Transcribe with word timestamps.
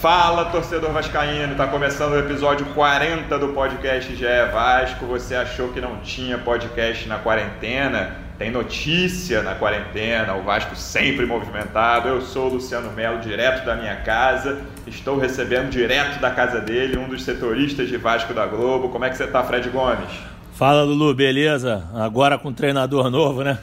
Fala, 0.00 0.44
torcedor 0.44 0.92
vascaíno, 0.92 1.56
tá 1.56 1.66
começando 1.66 2.12
o 2.12 2.18
episódio 2.20 2.64
40 2.66 3.36
do 3.36 3.48
podcast 3.48 4.14
GE 4.14 4.24
Vasco. 4.52 5.06
Você 5.06 5.34
achou 5.34 5.70
que 5.70 5.80
não 5.80 5.96
tinha 5.96 6.38
podcast 6.38 7.08
na 7.08 7.18
quarentena? 7.18 8.16
Tem 8.38 8.48
notícia 8.48 9.42
na 9.42 9.56
quarentena, 9.56 10.36
o 10.36 10.44
Vasco 10.44 10.76
sempre 10.76 11.26
movimentado. 11.26 12.06
Eu 12.06 12.20
sou 12.20 12.48
o 12.48 12.54
Luciano 12.54 12.92
Melo, 12.92 13.18
direto 13.18 13.66
da 13.66 13.74
minha 13.74 13.96
casa. 13.96 14.60
Estou 14.86 15.18
recebendo 15.18 15.68
direto 15.68 16.20
da 16.20 16.30
casa 16.30 16.60
dele 16.60 16.96
um 16.96 17.08
dos 17.08 17.24
setoristas 17.24 17.88
de 17.88 17.96
Vasco 17.96 18.32
da 18.32 18.46
Globo. 18.46 18.90
Como 18.90 19.04
é 19.04 19.10
que 19.10 19.16
você 19.16 19.26
tá, 19.26 19.42
Fred 19.42 19.68
Gomes? 19.68 20.10
Fala, 20.52 20.84
Lulu, 20.84 21.12
beleza? 21.12 21.88
Agora 21.92 22.38
com 22.38 22.50
um 22.50 22.54
treinador 22.54 23.10
novo, 23.10 23.42
né? 23.42 23.58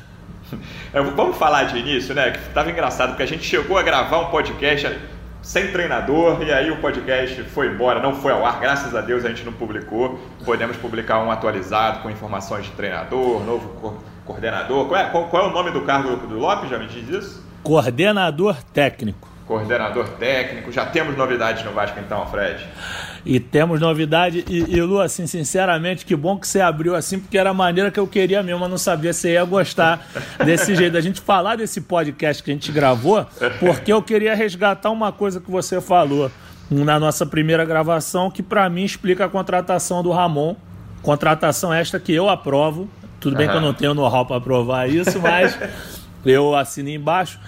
Vamos 1.15 1.37
falar 1.37 1.63
de 1.63 1.77
início, 1.77 2.13
né? 2.13 2.31
Que 2.31 2.49
tava 2.49 2.69
engraçado, 2.69 3.11
porque 3.11 3.23
a 3.23 3.27
gente 3.27 3.45
chegou 3.45 3.77
a 3.77 3.81
gravar 3.81 4.19
um 4.19 4.25
podcast 4.25 5.14
sem 5.45 5.71
treinador 5.71 6.41
e 6.41 6.51
aí 6.51 6.71
o 6.71 6.77
podcast 6.77 7.43
foi 7.43 7.67
embora, 7.67 7.99
não 7.99 8.15
foi 8.15 8.31
ao 8.31 8.43
ar, 8.43 8.59
graças 8.59 8.95
a 8.95 9.01
Deus 9.01 9.23
a 9.23 9.29
gente 9.29 9.43
não 9.43 9.53
publicou. 9.53 10.19
Podemos 10.43 10.75
publicar 10.75 11.19
um 11.19 11.29
atualizado 11.29 11.99
com 11.99 12.09
informações 12.09 12.65
de 12.65 12.71
treinador, 12.71 13.45
novo 13.45 14.01
coordenador. 14.25 14.87
Qual 14.87 14.99
é, 14.99 15.05
qual, 15.05 15.27
qual 15.27 15.45
é 15.45 15.47
o 15.47 15.51
nome 15.51 15.69
do 15.69 15.81
cargo 15.81 16.15
do 16.15 16.39
Lopes? 16.39 16.71
Já 16.71 16.79
me 16.79 16.87
diz 16.87 17.07
isso? 17.07 17.45
Coordenador 17.61 18.57
técnico. 18.73 19.29
Coordenador 19.45 20.09
técnico. 20.17 20.71
Já 20.71 20.87
temos 20.87 21.15
novidades 21.15 21.63
no 21.63 21.71
Vasco 21.73 21.99
então, 21.99 22.25
Fred? 22.25 22.67
E 23.25 23.39
temos 23.39 23.79
novidade. 23.79 24.45
E, 24.47 24.75
e, 24.75 24.81
Lu, 24.81 25.01
assim, 25.01 25.25
sinceramente, 25.25 26.05
que 26.05 26.15
bom 26.15 26.37
que 26.37 26.47
você 26.47 26.61
abriu 26.61 26.95
assim, 26.95 27.19
porque 27.19 27.37
era 27.37 27.49
a 27.49 27.53
maneira 27.53 27.89
que 27.89 27.99
eu 27.99 28.05
queria 28.05 28.43
mesmo, 28.43 28.59
mas 28.59 28.69
não 28.69 28.77
sabia 28.77 29.13
se 29.13 29.31
ia 29.31 29.43
gostar 29.43 30.07
desse 30.45 30.75
jeito. 30.77 30.95
A 30.95 31.01
gente 31.01 31.19
falar 31.19 31.55
desse 31.55 31.81
podcast 31.81 32.43
que 32.43 32.51
a 32.51 32.53
gente 32.53 32.71
gravou, 32.71 33.25
porque 33.59 33.91
eu 33.91 34.01
queria 34.03 34.35
resgatar 34.35 34.91
uma 34.91 35.11
coisa 35.11 35.41
que 35.41 35.49
você 35.49 35.81
falou 35.81 36.31
na 36.69 36.99
nossa 36.99 37.25
primeira 37.25 37.65
gravação, 37.65 38.29
que 38.29 38.43
para 38.43 38.69
mim 38.69 38.83
explica 38.83 39.25
a 39.25 39.29
contratação 39.29 40.03
do 40.03 40.11
Ramon. 40.11 40.55
Contratação 41.01 41.73
esta 41.73 41.99
que 41.99 42.13
eu 42.13 42.29
aprovo. 42.29 42.87
Tudo 43.19 43.35
bem 43.35 43.47
uhum. 43.47 43.51
que 43.51 43.57
eu 43.57 43.61
não 43.61 43.73
tenho 43.73 43.93
know-how 43.95 44.25
para 44.25 44.37
aprovar 44.37 44.87
isso, 44.87 45.19
mas 45.19 45.57
eu 46.23 46.55
assino 46.55 46.89
embaixo 46.89 47.39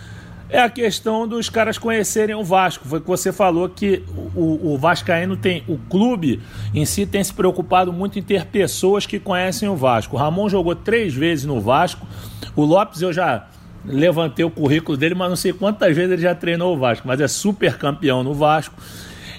é 0.50 0.60
a 0.60 0.70
questão 0.70 1.28
dos 1.28 1.50
caras 1.50 1.78
conhecerem 1.78 2.36
o 2.36 2.44
Vasco. 2.44 2.88
Foi 2.88 3.02
que 3.02 3.08
você 3.08 3.34
falou 3.34 3.68
que 3.68 4.04
o, 4.36 4.74
o 4.74 4.78
Vascaíno 4.78 5.36
tem. 5.36 5.64
O 5.68 5.78
clube 5.78 6.42
em 6.74 6.86
si 6.86 7.06
tem 7.06 7.24
se 7.24 7.34
preocupado 7.34 7.92
muito 7.92 8.18
em 8.18 8.22
ter 8.22 8.46
pessoas 8.46 9.06
que 9.06 9.20
conhecem 9.20 9.68
o 9.68 9.76
Vasco. 9.76 10.16
O 10.16 10.20
Ramon 10.20 10.48
jogou 10.48 10.76
três 10.76 11.14
vezes 11.14 11.46
no 11.46 11.60
Vasco. 11.60 12.08
O 12.56 12.64
Lopes 12.64 13.02
eu 13.02 13.12
já 13.12 13.48
levantei 13.86 14.44
o 14.46 14.50
currículo 14.50 14.98
dele, 14.98 15.16
mas 15.16 15.30
não 15.30 15.36
sei 15.36 15.54
quantas 15.54 15.96
vezes 15.96 16.12
ele 16.12 16.22
já 16.22 16.34
treinou 16.34 16.76
o 16.76 16.80
Vasco, 16.80 17.08
mas 17.08 17.20
é 17.20 17.28
super 17.28 17.78
campeão 17.78 18.24
no 18.24 18.34
Vasco. 18.34 18.76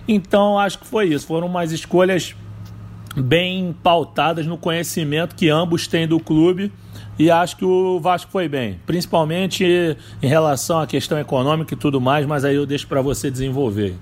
Então 0.06 0.58
acho 0.58 0.78
que 0.78 0.86
foi 0.86 1.06
isso. 1.06 1.26
Foram 1.26 1.46
umas 1.46 1.72
escolhas 1.72 2.34
bem 3.16 3.74
pautadas 3.82 4.46
no 4.46 4.58
conhecimento 4.58 5.34
que 5.34 5.48
ambos 5.48 5.86
têm 5.86 6.06
do 6.06 6.20
clube 6.20 6.70
e 7.18 7.30
acho 7.30 7.56
que 7.56 7.64
o 7.64 7.98
Vasco 7.98 8.30
foi 8.30 8.48
bem, 8.48 8.80
principalmente 8.86 9.64
em 10.22 10.26
relação 10.26 10.80
à 10.80 10.86
questão 10.86 11.18
econômica 11.18 11.74
e 11.74 11.76
tudo 11.76 12.00
mais, 12.00 12.24
mas 12.24 12.44
aí 12.44 12.54
eu 12.54 12.64
deixo 12.64 12.86
para 12.86 13.02
você 13.02 13.30
desenvolver. 13.30 13.96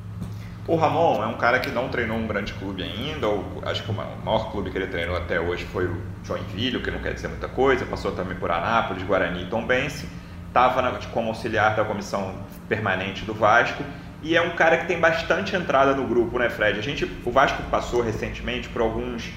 O 0.69 0.75
Ramon 0.75 1.23
é 1.23 1.27
um 1.27 1.35
cara 1.35 1.61
que 1.61 1.71
não 1.71 1.89
treinou 1.89 2.17
um 2.17 2.27
grande 2.27 2.53
clube 2.55 2.83
ainda, 2.83 3.29
ou 3.29 3.45
acho 3.65 3.85
que 3.85 3.91
o 3.91 3.95
maior 3.95 4.51
clube 4.51 4.71
que 4.71 4.77
ele 4.77 4.89
treinou 4.89 5.17
até 5.17 5.41
hoje 5.41 5.65
foi 5.67 5.87
o 5.87 5.97
Joinville, 6.25 6.81
que 6.81 6.91
não 6.91 6.99
quer 6.99 7.15
dizer 7.15 7.29
muita 7.29 7.47
coisa, 7.47 7.87
passou 7.87 8.11
também 8.13 8.37
por 8.37 8.51
Anápolis, 8.51 9.03
Guarani 9.05 9.45
e 9.45 9.47
Tombense, 9.47 10.09
estava 10.49 10.99
como 11.13 11.29
auxiliar 11.29 11.77
da 11.77 11.85
comissão 11.85 12.35
permanente 12.69 13.25
do 13.25 13.33
Vasco, 13.33 13.85
e 14.23 14.37
é 14.37 14.43
um 14.43 14.57
cara 14.57 14.79
que 14.79 14.87
tem 14.87 14.99
bastante 14.99 15.55
entrada 15.55 15.95
no 15.95 16.05
grupo, 16.05 16.37
né, 16.37 16.51
Fred? 16.51 16.79
A 16.79 16.83
gente, 16.83 17.09
o 17.25 17.31
Vasco 17.31 17.63
passou 17.71 18.03
recentemente 18.03 18.69
por 18.69 18.83
alguns 18.83 19.31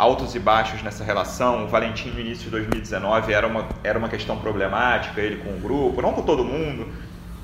altos 0.00 0.34
e 0.34 0.38
baixos 0.38 0.82
nessa 0.82 1.04
relação. 1.04 1.64
O 1.64 1.68
Valentim, 1.68 2.08
no 2.08 2.20
início 2.20 2.44
de 2.44 2.50
2019, 2.50 3.34
era 3.34 3.46
uma, 3.46 3.68
era 3.84 3.98
uma 3.98 4.08
questão 4.08 4.38
problemática, 4.38 5.20
ele 5.20 5.36
com 5.44 5.50
o 5.50 5.60
grupo, 5.60 6.00
não 6.00 6.14
com 6.14 6.22
todo 6.22 6.42
mundo, 6.42 6.88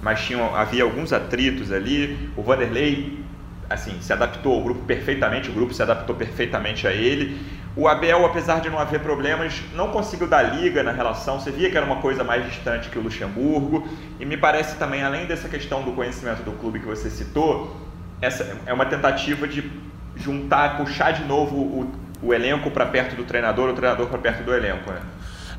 mas 0.02 0.24
tinha, 0.24 0.42
havia 0.56 0.82
alguns 0.82 1.12
atritos 1.12 1.70
ali. 1.70 2.30
O 2.34 2.42
Vanderlei 2.42 3.24
assim, 3.68 4.00
se 4.00 4.10
adaptou 4.12 4.54
ao 4.54 4.62
grupo 4.62 4.84
perfeitamente, 4.84 5.50
o 5.50 5.52
grupo 5.52 5.74
se 5.74 5.82
adaptou 5.82 6.16
perfeitamente 6.16 6.86
a 6.86 6.92
ele. 6.92 7.38
O 7.76 7.86
Abel, 7.88 8.24
apesar 8.24 8.60
de 8.60 8.70
não 8.70 8.78
haver 8.78 9.00
problemas, 9.00 9.60
não 9.74 9.90
conseguiu 9.90 10.26
dar 10.26 10.42
liga 10.42 10.82
na 10.82 10.92
relação. 10.92 11.38
Você 11.38 11.50
via 11.50 11.70
que 11.70 11.76
era 11.76 11.84
uma 11.84 11.96
coisa 11.96 12.24
mais 12.24 12.46
distante 12.46 12.88
que 12.88 12.98
o 12.98 13.02
Luxemburgo. 13.02 13.86
E 14.18 14.24
me 14.24 14.36
parece 14.38 14.76
também, 14.76 15.02
além 15.02 15.26
dessa 15.26 15.46
questão 15.46 15.82
do 15.82 15.92
conhecimento 15.92 16.42
do 16.42 16.52
clube 16.52 16.80
que 16.80 16.86
você 16.86 17.10
citou, 17.10 17.76
essa 18.22 18.58
é 18.64 18.72
uma 18.72 18.86
tentativa 18.86 19.46
de 19.46 19.70
juntar, 20.14 20.78
puxar 20.78 21.10
de 21.10 21.24
novo 21.24 21.54
o, 21.56 22.05
o 22.22 22.32
elenco 22.32 22.70
para 22.70 22.86
perto 22.86 23.14
do 23.14 23.24
treinador, 23.24 23.70
o 23.70 23.74
treinador 23.74 24.06
para 24.06 24.18
perto 24.18 24.44
do 24.44 24.54
elenco, 24.54 24.90
né? 24.90 25.00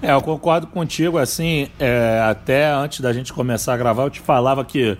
É, 0.01 0.11
eu 0.11 0.21
concordo 0.21 0.67
contigo, 0.67 1.17
assim, 1.17 1.69
é, 1.79 2.21
até 2.23 2.71
antes 2.71 2.99
da 2.99 3.11
gente 3.11 3.33
começar 3.33 3.73
a 3.73 3.77
gravar, 3.77 4.03
eu 4.03 4.09
te 4.09 4.19
falava 4.19 4.63
que 4.63 4.95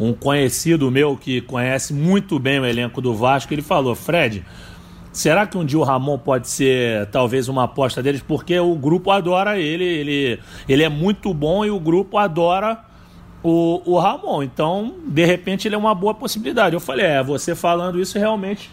um 0.00 0.12
conhecido 0.12 0.90
meu 0.90 1.16
que 1.16 1.40
conhece 1.42 1.94
muito 1.94 2.38
bem 2.38 2.58
o 2.58 2.66
elenco 2.66 3.00
do 3.00 3.14
Vasco, 3.14 3.54
ele 3.54 3.62
falou, 3.62 3.94
Fred, 3.94 4.44
será 5.12 5.46
que 5.46 5.56
um 5.56 5.64
dia 5.64 5.78
o 5.78 5.84
Ramon 5.84 6.18
pode 6.18 6.48
ser 6.48 7.06
talvez 7.06 7.48
uma 7.48 7.64
aposta 7.64 8.02
deles? 8.02 8.20
Porque 8.20 8.58
o 8.58 8.74
grupo 8.74 9.12
adora 9.12 9.58
ele, 9.58 9.84
ele, 9.84 10.40
ele 10.68 10.82
é 10.82 10.88
muito 10.88 11.32
bom 11.32 11.64
e 11.64 11.70
o 11.70 11.78
grupo 11.78 12.18
adora 12.18 12.80
o, 13.44 13.80
o 13.84 13.98
Ramon. 13.98 14.42
Então, 14.42 14.94
de 15.06 15.24
repente, 15.24 15.68
ele 15.68 15.76
é 15.76 15.78
uma 15.78 15.94
boa 15.94 16.14
possibilidade. 16.14 16.74
Eu 16.74 16.80
falei, 16.80 17.06
é, 17.06 17.22
você 17.22 17.54
falando 17.54 18.00
isso 18.00 18.18
realmente 18.18 18.70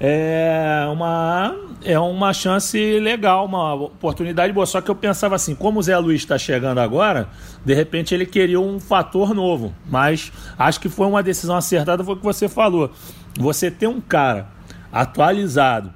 é 0.00 0.86
uma, 0.90 1.56
é 1.84 1.98
uma 1.98 2.32
chance 2.32 2.78
legal, 3.00 3.44
uma 3.44 3.74
oportunidade 3.74 4.52
boa. 4.52 4.66
Só 4.66 4.80
que 4.80 4.90
eu 4.90 4.94
pensava 4.94 5.34
assim, 5.34 5.54
como 5.54 5.80
o 5.80 5.82
Zé 5.82 5.96
Luiz 5.98 6.20
está 6.20 6.38
chegando 6.38 6.78
agora, 6.78 7.28
de 7.64 7.74
repente 7.74 8.14
ele 8.14 8.26
queria 8.26 8.60
um 8.60 8.78
fator 8.78 9.34
novo. 9.34 9.74
Mas 9.88 10.32
acho 10.56 10.80
que 10.80 10.88
foi 10.88 11.06
uma 11.06 11.22
decisão 11.22 11.56
acertada, 11.56 12.04
foi 12.04 12.14
o 12.14 12.16
que 12.16 12.24
você 12.24 12.48
falou. 12.48 12.90
Você 13.38 13.70
ter 13.70 13.88
um 13.88 14.00
cara 14.00 14.48
atualizado 14.92 15.92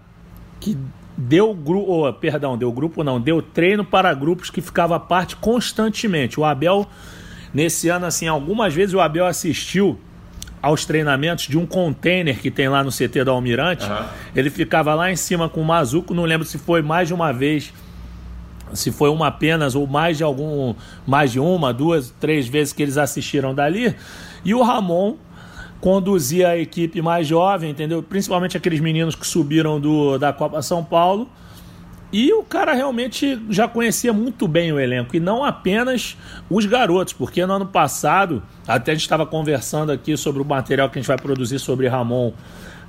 que 0.58 0.76
deu 1.16 1.54
grupo, 1.54 2.08
oh, 2.08 2.12
perdão, 2.12 2.56
deu 2.56 2.72
grupo 2.72 3.04
não, 3.04 3.20
deu 3.20 3.40
treino 3.40 3.84
para 3.84 4.12
grupos 4.14 4.50
que 4.50 4.60
ficava 4.60 4.98
parte 4.98 5.36
constantemente. 5.36 6.40
O 6.40 6.44
Abel, 6.44 6.86
nesse 7.54 7.88
ano, 7.88 8.06
assim, 8.06 8.26
algumas 8.26 8.74
vezes 8.74 8.94
o 8.94 9.00
Abel 9.00 9.26
assistiu 9.26 9.98
aos 10.62 10.84
treinamentos 10.84 11.48
de 11.48 11.58
um 11.58 11.66
container 11.66 12.38
que 12.38 12.50
tem 12.50 12.68
lá 12.68 12.84
no 12.84 12.90
CT 12.90 13.24
da 13.24 13.32
Almirante. 13.32 13.84
Uhum. 13.84 14.04
Ele 14.34 14.48
ficava 14.48 14.94
lá 14.94 15.10
em 15.10 15.16
cima 15.16 15.48
com 15.48 15.60
o 15.60 15.64
Mazuco, 15.64 16.14
não 16.14 16.24
lembro 16.24 16.46
se 16.46 16.56
foi 16.56 16.80
mais 16.80 17.08
de 17.08 17.14
uma 17.14 17.32
vez, 17.32 17.74
se 18.72 18.92
foi 18.92 19.10
uma 19.10 19.26
apenas 19.26 19.74
ou 19.74 19.86
mais 19.88 20.16
de 20.16 20.22
algum, 20.22 20.74
mais 21.04 21.32
de 21.32 21.40
uma, 21.40 21.74
duas, 21.74 22.14
três 22.20 22.46
vezes 22.46 22.72
que 22.72 22.80
eles 22.80 22.96
assistiram 22.96 23.52
dali. 23.52 23.94
E 24.44 24.54
o 24.54 24.62
Ramon 24.62 25.16
conduzia 25.80 26.50
a 26.50 26.56
equipe 26.56 27.02
mais 27.02 27.26
jovem, 27.26 27.72
entendeu? 27.72 28.00
Principalmente 28.00 28.56
aqueles 28.56 28.78
meninos 28.78 29.16
que 29.16 29.26
subiram 29.26 29.80
do, 29.80 30.16
da 30.16 30.32
Copa 30.32 30.62
São 30.62 30.84
Paulo 30.84 31.28
e 32.12 32.32
o 32.32 32.42
cara 32.42 32.74
realmente 32.74 33.40
já 33.48 33.66
conhecia 33.66 34.12
muito 34.12 34.46
bem 34.46 34.70
o 34.72 34.78
elenco, 34.78 35.16
e 35.16 35.20
não 35.20 35.42
apenas 35.42 36.16
os 36.50 36.66
garotos, 36.66 37.14
porque 37.14 37.44
no 37.46 37.54
ano 37.54 37.66
passado, 37.66 38.42
até 38.68 38.92
a 38.92 38.94
gente 38.94 39.02
estava 39.02 39.24
conversando 39.24 39.90
aqui 39.90 40.16
sobre 40.16 40.42
o 40.42 40.44
material 40.44 40.90
que 40.90 40.98
a 40.98 41.02
gente 41.02 41.08
vai 41.08 41.16
produzir 41.16 41.58
sobre 41.58 41.88
Ramon 41.88 42.32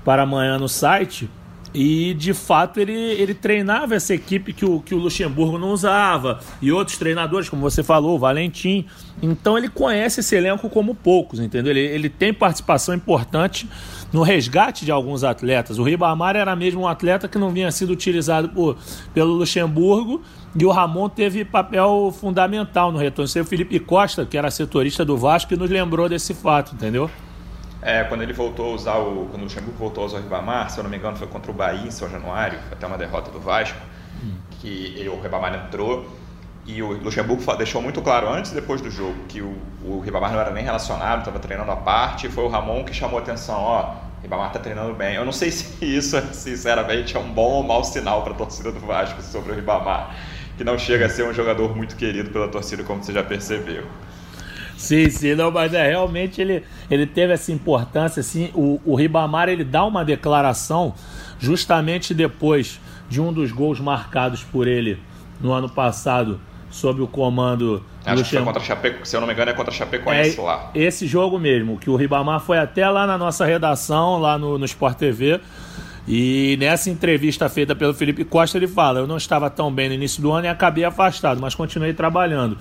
para 0.04 0.24
amanhã 0.24 0.58
no 0.60 0.68
site. 0.68 1.30
E 1.74 2.14
de 2.14 2.34
fato 2.34 2.80
ele, 2.80 2.94
ele 2.94 3.34
treinava 3.34 3.96
essa 3.96 4.14
equipe 4.14 4.54
que 4.54 4.64
o, 4.64 4.80
que 4.80 4.94
o 4.94 5.00
Luxemburgo 5.00 5.58
não 5.58 5.72
usava, 5.72 6.40
e 6.62 6.72
outros 6.72 6.98
treinadores, 6.98 7.50
como 7.50 7.62
você 7.62 7.82
falou, 7.82 8.16
o 8.16 8.20
Valentim. 8.20 8.86
Então 9.22 9.58
ele 9.58 9.70
conhece 9.70 10.20
esse 10.20 10.36
elenco 10.36 10.70
como 10.70 10.94
poucos, 10.94 11.40
entendeu? 11.40 11.72
Ele, 11.72 11.80
ele 11.80 12.10
tem 12.10 12.34
participação 12.34 12.94
importante 12.94 13.68
no 14.12 14.22
resgate 14.22 14.86
de 14.86 14.92
alguns 14.92 15.24
atletas. 15.24 15.80
O 15.80 15.84
Ribamar 15.84 16.36
era 16.36 16.56
mesmo 16.56 16.82
um 16.82 16.88
atleta 16.88 17.28
que 17.28 17.40
não 17.40 17.50
vinha 17.50 17.72
sido 17.72 17.92
utilizado 17.92 18.50
por, 18.50 18.78
pelo 19.14 19.34
Luxemburgo, 19.34 20.22
e 20.56 20.66
o 20.66 20.72
Ramon 20.72 21.10
teve 21.10 21.44
papel 21.44 22.14
fundamental 22.16 22.92
no 22.92 23.00
retorno. 23.00 23.30
O 23.42 23.46
Felipe 23.46 23.80
Costa, 23.80 24.24
que 24.26 24.38
era 24.38 24.52
setorista 24.52 25.04
do 25.04 25.18
Vasco, 25.18 25.56
nos 25.56 25.70
lembrou 25.70 26.08
desse 26.08 26.36
fato, 26.36 26.76
entendeu? 26.76 27.10
É, 27.86 28.04
quando 28.06 28.22
ele 28.22 28.34
voltou 28.34 28.72
a 28.72 28.76
usar 28.76 28.98
o. 28.98 29.28
Quando 29.30 29.42
o 29.42 29.44
Luxemburgo 29.46 29.78
voltou 29.78 30.04
a 30.04 30.08
usar 30.08 30.18
o 30.20 30.22
Ribamar, 30.22 30.70
se 30.70 30.80
eu 30.80 30.84
não 30.84 30.90
me 30.90 30.98
engano, 30.98 31.18
foi 31.18 31.28
contra 31.28 31.52
o 31.52 31.54
Bahia 31.54 31.86
em 31.86 31.92
São 31.92 32.10
Januário, 32.10 32.58
até 32.72 32.88
uma 32.88 32.98
derrota 32.98 33.30
do 33.30 33.40
Vasco. 33.40 33.78
Hum. 34.24 34.36
que 34.52 34.94
ele, 34.96 35.10
o 35.10 35.20
Ribamar 35.20 35.54
entrou 35.54 36.08
e 36.66 36.82
o 36.82 36.94
Luxemburgo 36.94 37.44
deixou 37.58 37.82
muito 37.82 38.02
claro 38.02 38.30
antes 38.30 38.52
e 38.52 38.56
depois 38.56 38.80
do 38.80 38.90
jogo 38.90 39.16
que 39.28 39.42
o, 39.42 39.58
o 39.84 40.00
Ribamar 40.00 40.32
não 40.32 40.40
era 40.40 40.52
nem 40.52 40.64
relacionado, 40.64 41.20
estava 41.20 41.40
treinando 41.40 41.72
à 41.72 41.76
parte. 41.76 42.30
Foi 42.30 42.44
o 42.44 42.48
Ramon 42.48 42.86
que 42.86 42.94
chamou 42.94 43.20
a 43.20 43.22
atenção: 43.22 43.56
ó, 43.60 43.96
Ribamar 44.22 44.48
está 44.48 44.60
treinando 44.60 44.94
bem. 44.94 45.16
Eu 45.16 45.26
não 45.26 45.34
sei 45.34 45.52
se 45.52 45.84
isso, 45.84 46.22
sinceramente, 46.32 47.18
é 47.18 47.20
um 47.20 47.32
bom 47.32 47.52
ou 47.52 47.64
mau 47.64 47.84
sinal 47.84 48.24
para 48.24 48.34
a 48.34 48.36
torcida 48.36 48.72
do 48.72 48.80
Vasco 48.80 49.22
sobre 49.22 49.52
o 49.52 49.56
Ribamar, 49.56 50.16
que 50.58 50.64
não 50.64 50.78
chega 50.78 51.06
a 51.08 51.10
ser 51.10 51.28
um 51.28 51.34
jogador 51.34 51.76
muito 51.76 51.98
querido 51.98 52.30
pela 52.30 52.48
torcida, 52.48 52.84
como 52.84 53.04
você 53.04 53.12
já 53.12 53.24
percebeu. 53.24 53.86
Sim, 54.78 55.10
sim, 55.10 55.36
não, 55.36 55.52
mas 55.52 55.74
é, 55.74 55.88
realmente 55.88 56.42
ele, 56.42 56.64
ele 56.90 57.06
teve 57.06 57.34
essa 57.34 57.52
importância, 57.52 58.20
assim, 58.20 58.50
o, 58.54 58.82
o 58.86 58.96
Ribamar 58.96 59.50
ele 59.50 59.64
dá 59.64 59.86
uma 59.86 60.04
declaração 60.04 60.94
justamente 61.40 62.14
depois 62.14 62.80
de 63.10 63.22
um 63.22 63.32
dos 63.32 63.52
gols 63.52 63.80
marcados 63.80 64.44
por 64.44 64.68
ele 64.68 65.00
no 65.40 65.52
ano 65.52 65.70
passado 65.70 66.40
sob 66.70 67.02
o 67.02 67.08
comando 67.08 67.84
Acho 68.04 68.24
do 68.24 68.24
que 68.24 68.36
foi 68.36 68.44
contra 68.44 68.64
Chapeco, 68.64 69.06
se 69.08 69.16
eu 69.16 69.22
não 69.22 69.28
me 69.28 69.34
engano 69.34 69.52
é 69.52 69.54
contra 69.54 69.72
Chapecoense 69.72 70.40
é 70.40 70.42
lá. 70.42 70.72
Esse 70.74 71.06
jogo 71.06 71.38
mesmo, 71.38 71.78
que 71.78 71.90
o 71.90 71.96
Ribamar 71.96 72.40
foi 72.40 72.58
até 72.58 72.90
lá 72.90 73.06
na 73.06 73.18
nossa 73.18 73.46
redação, 73.46 74.20
lá 74.20 74.38
no, 74.38 74.58
no 74.58 74.66
Sport 74.66 74.98
TV, 74.98 75.40
e 76.08 76.58
nessa 76.60 76.90
entrevista 76.90 77.48
feita 77.48 77.76
pelo 77.76 77.94
Felipe 77.94 78.26
Costa, 78.26 78.58
ele 78.58 78.68
fala: 78.68 79.00
Eu 79.00 79.08
não 79.08 79.16
estava 79.16 79.50
tão 79.50 79.72
bem 79.72 79.88
no 79.88 79.96
início 79.96 80.22
do 80.22 80.32
ano 80.32 80.48
e 80.48 80.50
acabei 80.50 80.84
afastado, 80.84 81.40
mas 81.40 81.56
continuei 81.56 81.94
trabalhando. 81.94 82.58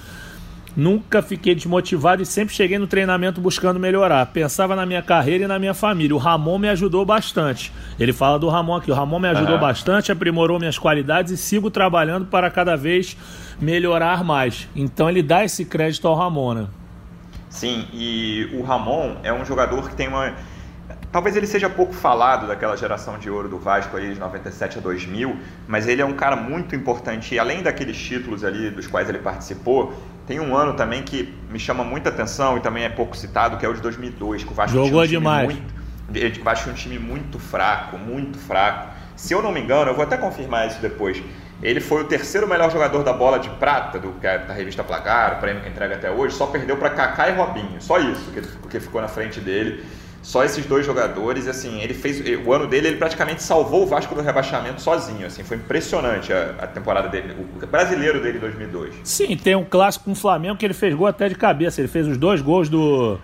Nunca 0.74 1.20
fiquei 1.20 1.54
desmotivado 1.54 2.22
e 2.22 2.26
sempre 2.26 2.54
cheguei 2.54 2.78
no 2.78 2.86
treinamento 2.86 3.40
buscando 3.40 3.78
melhorar. 3.78 4.24
Pensava 4.26 4.74
na 4.74 4.86
minha 4.86 5.02
carreira 5.02 5.44
e 5.44 5.46
na 5.46 5.58
minha 5.58 5.74
família. 5.74 6.14
O 6.14 6.19
Ramon 6.19 6.58
me 6.58 6.69
ajudou 6.69 7.04
bastante. 7.04 7.70
Ele 8.00 8.12
fala 8.12 8.38
do 8.38 8.48
Ramon 8.48 8.76
aqui. 8.76 8.90
O 8.90 8.94
Ramon 8.94 9.19
me 9.19 9.28
ajudou 9.28 9.56
uhum. 9.56 9.60
bastante, 9.60 10.10
aprimorou 10.10 10.58
minhas 10.58 10.78
qualidades 10.78 11.32
e 11.32 11.36
sigo 11.36 11.70
trabalhando 11.70 12.26
para 12.26 12.50
cada 12.50 12.74
vez 12.76 13.16
melhorar 13.60 14.24
mais. 14.24 14.66
Então 14.74 15.10
ele 15.10 15.22
dá 15.22 15.44
esse 15.44 15.64
crédito 15.64 16.08
ao 16.08 16.14
Ramon, 16.14 16.54
né? 16.54 16.66
Sim, 17.50 17.86
e 17.92 18.48
o 18.54 18.62
Ramon 18.62 19.16
é 19.22 19.32
um 19.32 19.44
jogador 19.44 19.90
que 19.90 19.94
tem 19.94 20.08
uma. 20.08 20.34
Talvez 21.12 21.37
ele 21.37 21.47
seja 21.47 21.69
pouco 21.69 21.93
falado 21.93 22.47
daquela 22.47 22.75
geração 22.75 23.19
de 23.19 23.29
ouro 23.29 23.47
do 23.47 23.59
Vasco 23.59 23.94
aí 23.99 24.14
de 24.14 24.19
97 24.19 24.79
a 24.79 24.81
2000, 24.81 25.37
mas 25.69 25.87
ele 25.87 26.00
é 26.00 26.05
um 26.06 26.14
cara 26.14 26.35
muito 26.35 26.75
importante. 26.75 27.35
E 27.35 27.38
além 27.38 27.62
daqueles 27.62 27.99
títulos 27.99 28.43
ali 28.43 28.70
dos 28.70 28.87
quais 28.87 29.11
ele 29.11 29.19
participou, 29.19 29.93
tem 30.26 30.41
um 30.41 30.56
ano 30.56 30.73
também 30.73 31.03
que 31.03 31.35
me 31.50 31.59
chama 31.59 31.85
muita 31.85 32.09
atenção 32.09 32.56
e 32.56 32.61
também 32.61 32.85
é 32.85 32.88
pouco 32.88 33.14
citado, 33.14 33.59
que 33.59 33.67
é 33.67 33.69
o 33.69 33.75
de 33.75 33.82
2002, 33.82 34.44
que 34.44 34.53
o 34.53 34.55
Vasco 34.55 34.75
Jogou 34.75 35.03
um 35.03 35.06
demais. 35.06 35.53
Muito, 35.53 36.41
o 36.41 36.44
Vasco 36.44 36.64
tinha 36.64 36.73
um 36.73 36.76
time 36.76 36.99
muito 36.99 37.38
fraco, 37.38 37.99
muito 37.99 38.38
fraco. 38.38 38.88
Se 39.15 39.35
eu 39.35 39.43
não 39.43 39.53
me 39.53 39.61
engano, 39.61 39.91
eu 39.91 39.94
vou 39.94 40.05
até 40.05 40.17
confirmar 40.17 40.67
isso 40.67 40.81
depois. 40.81 41.23
Ele 41.62 41.81
foi 41.81 42.03
o 42.03 42.05
terceiro 42.06 42.49
melhor 42.49 42.73
jogador 42.73 43.05
da 43.05 43.12
bola 43.12 43.38
de 43.38 43.50
prata 43.50 43.99
do, 43.99 44.15
é 44.23 44.38
da 44.38 44.55
revista 44.55 44.82
Placar, 44.82 45.35
o 45.35 45.41
prêmio 45.41 45.62
que 45.62 45.69
entrega 45.69 45.94
até 45.94 46.11
hoje, 46.11 46.35
só 46.35 46.47
perdeu 46.47 46.79
para 46.79 46.88
Kaká 46.88 47.29
e 47.29 47.35
Robinho. 47.35 47.81
Só 47.81 47.99
isso, 47.99 48.32
porque 48.62 48.81
ficou 48.81 49.03
na 49.03 49.08
frente 49.08 49.38
dele. 49.38 49.85
Só 50.22 50.44
esses 50.44 50.64
dois 50.64 50.86
jogadores, 50.86 51.48
assim, 51.48 51.80
ele 51.80 51.92
fez 51.92 52.22
o 52.46 52.52
ano 52.52 52.69
dele, 52.69 52.88
ele 52.88 52.96
praticamente 52.96 53.42
salvou 53.42 53.82
o 53.82 53.86
Vasco 53.86 54.14
do 54.14 54.22
rebaixamento 54.22 54.80
sozinho, 54.80 55.26
assim, 55.26 55.42
foi 55.42 55.56
impressionante 55.56 56.32
a, 56.32 56.54
a 56.60 56.66
temporada 56.66 57.08
dele, 57.08 57.34
o 57.60 57.66
brasileiro 57.66 58.22
dele 58.22 58.38
em 58.38 58.40
2002. 58.40 58.94
Sim, 59.02 59.36
tem 59.36 59.56
um 59.56 59.64
clássico 59.64 60.04
com 60.04 60.12
o 60.12 60.14
Flamengo 60.14 60.56
que 60.56 60.64
ele 60.64 60.74
fez 60.74 60.94
gol 60.94 61.08
até 61.08 61.28
de 61.28 61.34
cabeça, 61.34 61.80
ele 61.80 61.88
fez 61.88 62.06
os 62.06 62.16
dois 62.16 62.40
gols 62.40 62.69
do 62.69 63.19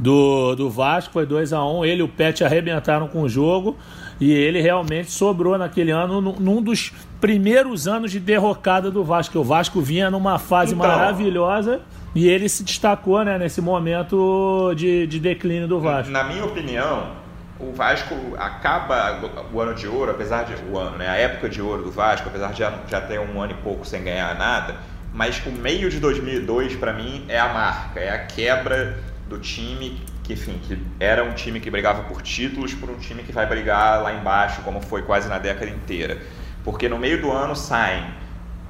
do, 0.00 0.54
do 0.54 0.70
Vasco, 0.70 1.12
foi 1.12 1.26
2 1.26 1.52
a 1.52 1.62
1 1.62 1.78
um, 1.78 1.84
ele 1.84 2.00
e 2.00 2.02
o 2.02 2.08
Pet 2.08 2.42
arrebentaram 2.42 3.06
com 3.06 3.20
o 3.20 3.28
jogo 3.28 3.76
e 4.18 4.32
ele 4.32 4.60
realmente 4.60 5.10
sobrou 5.10 5.58
naquele 5.58 5.90
ano 5.90 6.22
num 6.22 6.62
dos 6.62 6.90
primeiros 7.20 7.86
anos 7.86 8.10
de 8.10 8.18
derrocada 8.18 8.90
do 8.90 9.04
Vasco, 9.04 9.38
o 9.38 9.44
Vasco 9.44 9.78
vinha 9.80 10.10
numa 10.10 10.38
fase 10.38 10.74
então, 10.74 10.88
maravilhosa 10.88 11.82
e 12.14 12.28
ele 12.28 12.48
se 12.48 12.64
destacou 12.64 13.24
né, 13.24 13.38
nesse 13.38 13.60
momento 13.60 14.74
de, 14.74 15.06
de 15.06 15.20
declínio 15.20 15.68
do 15.68 15.80
Vasco. 15.80 16.10
Na 16.10 16.24
minha 16.24 16.44
opinião, 16.44 17.12
o 17.58 17.72
Vasco 17.72 18.14
acaba 18.36 19.20
o 19.52 19.60
ano 19.60 19.74
de 19.74 19.86
ouro, 19.86 20.10
apesar 20.10 20.44
de 20.44 20.54
o 20.70 20.78
ano, 20.78 20.98
né, 20.98 21.08
a 21.08 21.16
época 21.16 21.48
de 21.48 21.62
ouro 21.62 21.82
do 21.82 21.90
Vasco, 21.90 22.28
apesar 22.28 22.52
de 22.52 22.58
já, 22.58 22.72
já 22.88 23.00
ter 23.00 23.20
um 23.20 23.40
ano 23.40 23.52
e 23.52 23.62
pouco 23.62 23.86
sem 23.86 24.02
ganhar 24.02 24.36
nada, 24.36 24.76
mas 25.12 25.40
o 25.46 25.50
meio 25.50 25.88
de 25.88 26.00
2002 26.00 26.76
para 26.76 26.92
mim 26.92 27.24
é 27.28 27.38
a 27.38 27.52
marca, 27.52 28.00
é 28.00 28.10
a 28.10 28.26
quebra 28.26 28.98
do 29.28 29.38
time 29.38 30.00
que, 30.24 30.32
enfim, 30.32 30.58
que 30.66 30.78
era 30.98 31.22
um 31.22 31.32
time 31.32 31.60
que 31.60 31.70
brigava 31.70 32.02
por 32.04 32.22
títulos 32.22 32.74
por 32.74 32.90
um 32.90 32.96
time 32.96 33.22
que 33.22 33.32
vai 33.32 33.46
brigar 33.46 34.02
lá 34.02 34.12
embaixo, 34.12 34.62
como 34.62 34.80
foi 34.80 35.02
quase 35.02 35.28
na 35.28 35.38
década 35.38 35.70
inteira. 35.70 36.18
Porque 36.64 36.88
no 36.88 36.98
meio 36.98 37.20
do 37.20 37.30
ano 37.30 37.54
saem 37.54 38.04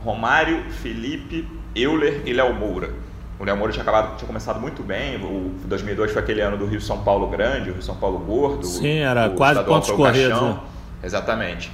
Romário, 0.00 0.70
Felipe, 0.70 1.46
Euler 1.74 2.22
e 2.24 2.32
Léo 2.32 2.54
Moura 2.54 3.09
o 3.40 3.44
Léo 3.44 3.56
Moura 3.56 3.72
tinha, 3.72 3.82
acabado, 3.82 4.18
tinha 4.18 4.26
começado 4.26 4.60
muito 4.60 4.82
bem. 4.82 5.16
O 5.16 5.54
2002 5.64 6.12
foi 6.12 6.20
aquele 6.20 6.42
ano 6.42 6.58
do 6.58 6.66
Rio 6.66 6.78
São 6.78 7.02
Paulo 7.02 7.26
grande, 7.28 7.70
o 7.70 7.72
Rio 7.72 7.82
São 7.82 7.96
Paulo 7.96 8.18
gordo. 8.18 8.66
Sim, 8.66 8.98
era 8.98 9.30
quase 9.30 9.64
pontos 9.64 9.90
corridos. 9.90 10.38
Né? 10.38 10.60
Exatamente. 11.02 11.72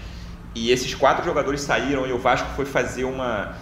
E 0.54 0.70
esses 0.70 0.94
quatro 0.94 1.24
jogadores 1.24 1.60
saíram 1.60 2.06
e 2.06 2.12
o 2.12 2.18
Vasco 2.18 2.48
foi 2.54 2.64
fazer 2.64 3.02
uma. 3.02 3.56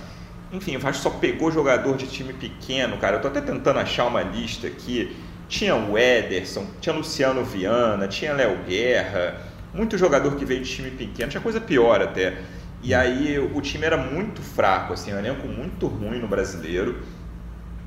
Enfim, 0.52 0.76
o 0.76 0.80
Vasco 0.80 1.02
só 1.02 1.08
pegou 1.08 1.50
jogador 1.50 1.96
de 1.96 2.06
time 2.06 2.34
pequeno, 2.34 2.98
cara. 2.98 3.16
Eu 3.16 3.22
tô 3.22 3.28
até 3.28 3.40
tentando 3.40 3.78
achar 3.78 4.04
uma 4.04 4.20
lista 4.20 4.66
aqui. 4.66 5.16
Tinha 5.48 5.74
o 5.74 5.96
Ederson, 5.96 6.66
tinha 6.82 6.94
Luciano 6.94 7.42
Viana, 7.42 8.06
tinha 8.06 8.34
Léo 8.34 8.58
Guerra, 8.68 9.40
muito 9.72 9.96
jogador 9.96 10.36
que 10.36 10.44
veio 10.44 10.62
de 10.62 10.70
time 10.70 10.90
pequeno, 10.90 11.30
tinha 11.30 11.40
coisa 11.40 11.60
pior 11.60 12.02
até. 12.02 12.34
E 12.82 12.94
aí 12.94 13.38
o 13.38 13.60
time 13.62 13.86
era 13.86 13.96
muito 13.96 14.42
fraco, 14.42 14.92
assim, 14.92 15.14
um 15.14 15.18
elenco 15.18 15.48
muito 15.48 15.86
ruim 15.86 16.18
no 16.18 16.28
brasileiro 16.28 16.96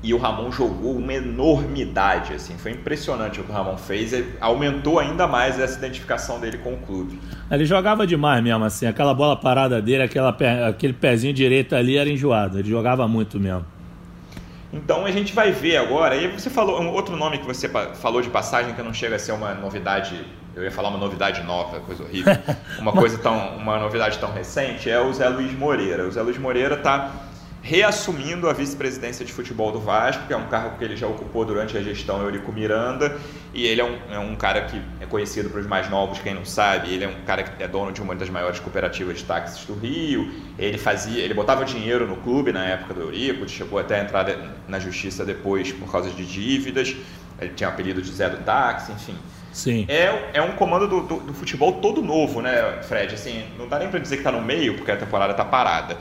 e 0.02 0.14
o 0.14 0.18
Ramon 0.18 0.52
jogou 0.52 0.96
uma 0.96 1.12
enormidade, 1.12 2.32
assim, 2.32 2.56
foi 2.56 2.70
impressionante 2.70 3.40
o 3.40 3.44
que 3.44 3.50
o 3.50 3.54
Ramon 3.54 3.76
fez, 3.76 4.12
aumentou 4.40 4.98
ainda 5.00 5.26
mais 5.26 5.58
essa 5.58 5.76
identificação 5.76 6.38
dele 6.38 6.58
com 6.58 6.74
o 6.74 6.76
clube. 6.76 7.18
Ele 7.50 7.64
jogava 7.64 8.06
demais 8.06 8.42
mesmo, 8.42 8.64
assim, 8.64 8.86
aquela 8.86 9.12
bola 9.12 9.36
parada 9.36 9.82
dele, 9.82 10.04
aquela, 10.04 10.36
aquele 10.68 10.92
pezinho 10.92 11.34
direito 11.34 11.74
ali 11.74 11.96
era 11.96 12.08
enjoado, 12.08 12.60
ele 12.60 12.68
jogava 12.68 13.08
muito 13.08 13.40
mesmo. 13.40 13.66
Então 14.72 15.04
a 15.04 15.10
gente 15.10 15.34
vai 15.34 15.50
ver 15.50 15.78
agora, 15.78 16.14
e 16.14 16.28
você 16.28 16.48
falou, 16.48 16.80
um 16.80 16.90
outro 16.90 17.16
nome 17.16 17.38
que 17.38 17.46
você 17.46 17.68
falou 17.68 18.22
de 18.22 18.28
passagem 18.28 18.74
que 18.74 18.82
não 18.82 18.94
chega 18.94 19.16
a 19.16 19.18
ser 19.18 19.32
uma 19.32 19.52
novidade, 19.54 20.24
eu 20.54 20.62
ia 20.62 20.70
falar 20.70 20.90
uma 20.90 20.98
novidade 20.98 21.42
nova, 21.42 21.80
coisa 21.80 22.04
horrível, 22.04 22.36
uma 22.78 22.92
coisa 22.92 23.18
tão, 23.18 23.56
uma 23.56 23.78
novidade 23.80 24.18
tão 24.18 24.30
recente, 24.30 24.88
é 24.88 25.00
o 25.00 25.12
Zé 25.12 25.28
Luiz 25.28 25.52
Moreira. 25.58 26.06
O 26.06 26.10
Zé 26.12 26.22
Luiz 26.22 26.38
Moreira 26.38 26.76
está 26.76 27.10
reassumindo 27.68 28.48
a 28.48 28.54
vice-presidência 28.54 29.26
de 29.26 29.30
futebol 29.30 29.70
do 29.70 29.78
Vasco, 29.78 30.26
que 30.26 30.32
é 30.32 30.36
um 30.38 30.46
cargo 30.48 30.78
que 30.78 30.84
ele 30.84 30.96
já 30.96 31.06
ocupou 31.06 31.44
durante 31.44 31.76
a 31.76 31.82
gestão 31.82 32.22
Eurico 32.22 32.50
Miranda, 32.50 33.18
e 33.52 33.66
ele 33.66 33.82
é 33.82 33.84
um, 33.84 33.98
é 34.10 34.18
um 34.18 34.34
cara 34.34 34.62
que 34.62 34.80
é 34.98 35.04
conhecido 35.04 35.50
para 35.50 35.60
os 35.60 35.66
mais 35.66 35.90
novos, 35.90 36.18
quem 36.18 36.32
não 36.32 36.46
sabe, 36.46 36.94
ele 36.94 37.04
é 37.04 37.08
um 37.08 37.26
cara 37.26 37.42
que 37.42 37.62
é 37.62 37.68
dono 37.68 37.92
de 37.92 38.00
uma 38.00 38.14
das 38.14 38.30
maiores 38.30 38.58
cooperativas 38.58 39.18
de 39.18 39.24
táxis 39.24 39.66
do 39.66 39.74
Rio, 39.74 40.32
ele 40.58 40.78
fazia, 40.78 41.22
ele 41.22 41.34
botava 41.34 41.62
dinheiro 41.66 42.06
no 42.06 42.16
clube 42.16 42.52
na 42.52 42.64
época 42.64 42.94
do 42.94 43.02
Eurico, 43.02 43.46
chegou 43.46 43.78
até 43.78 44.00
a 44.00 44.02
entrar 44.02 44.26
na 44.66 44.78
justiça 44.78 45.22
depois 45.22 45.70
por 45.70 45.92
causa 45.92 46.08
de 46.08 46.24
dívidas, 46.24 46.96
ele 47.38 47.52
tinha 47.52 47.68
o 47.68 47.72
apelido 47.74 48.00
de 48.00 48.10
Zé 48.10 48.30
do 48.30 48.38
Táxi, 48.38 48.92
enfim. 48.92 49.16
Sim. 49.52 49.84
É, 49.88 50.30
é 50.32 50.40
um 50.40 50.52
comando 50.52 50.88
do, 50.88 51.02
do, 51.02 51.20
do 51.20 51.34
futebol 51.34 51.74
todo 51.82 52.00
novo, 52.00 52.40
né, 52.40 52.80
Fred? 52.82 53.14
Assim, 53.14 53.44
não 53.58 53.68
dá 53.68 53.78
nem 53.78 53.88
para 53.88 53.98
dizer 53.98 54.16
que 54.16 54.20
está 54.20 54.32
no 54.32 54.40
meio, 54.40 54.74
porque 54.74 54.90
a 54.90 54.96
temporada 54.96 55.32
está 55.32 55.44
parada 55.44 55.98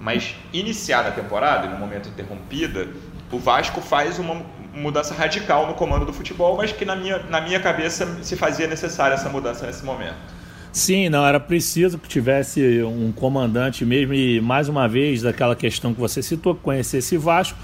mas 0.00 0.34
iniciada 0.52 1.10
a 1.10 1.12
temporada, 1.12 1.68
no 1.68 1.78
momento 1.78 2.08
interrompida, 2.08 2.88
o 3.30 3.38
Vasco 3.38 3.80
faz 3.80 4.18
uma 4.18 4.42
mudança 4.74 5.14
radical 5.14 5.66
no 5.66 5.74
comando 5.74 6.06
do 6.06 6.12
futebol, 6.12 6.56
mas 6.56 6.72
que 6.72 6.84
na 6.84 6.96
minha, 6.96 7.18
na 7.28 7.40
minha 7.40 7.60
cabeça 7.60 8.18
se 8.22 8.34
fazia 8.34 8.66
necessária 8.66 9.14
essa 9.14 9.28
mudança 9.28 9.66
nesse 9.66 9.84
momento. 9.84 10.16
Sim, 10.72 11.08
não, 11.08 11.26
era 11.26 11.38
preciso 11.38 11.98
que 11.98 12.08
tivesse 12.08 12.82
um 12.82 13.12
comandante 13.12 13.84
mesmo, 13.84 14.14
e 14.14 14.40
mais 14.40 14.68
uma 14.68 14.88
vez, 14.88 15.22
daquela 15.22 15.54
questão 15.54 15.92
que 15.92 16.00
você 16.00 16.22
citou, 16.22 16.54
que 16.54 16.62
conhecesse 16.62 17.16
Vasco, 17.16 17.58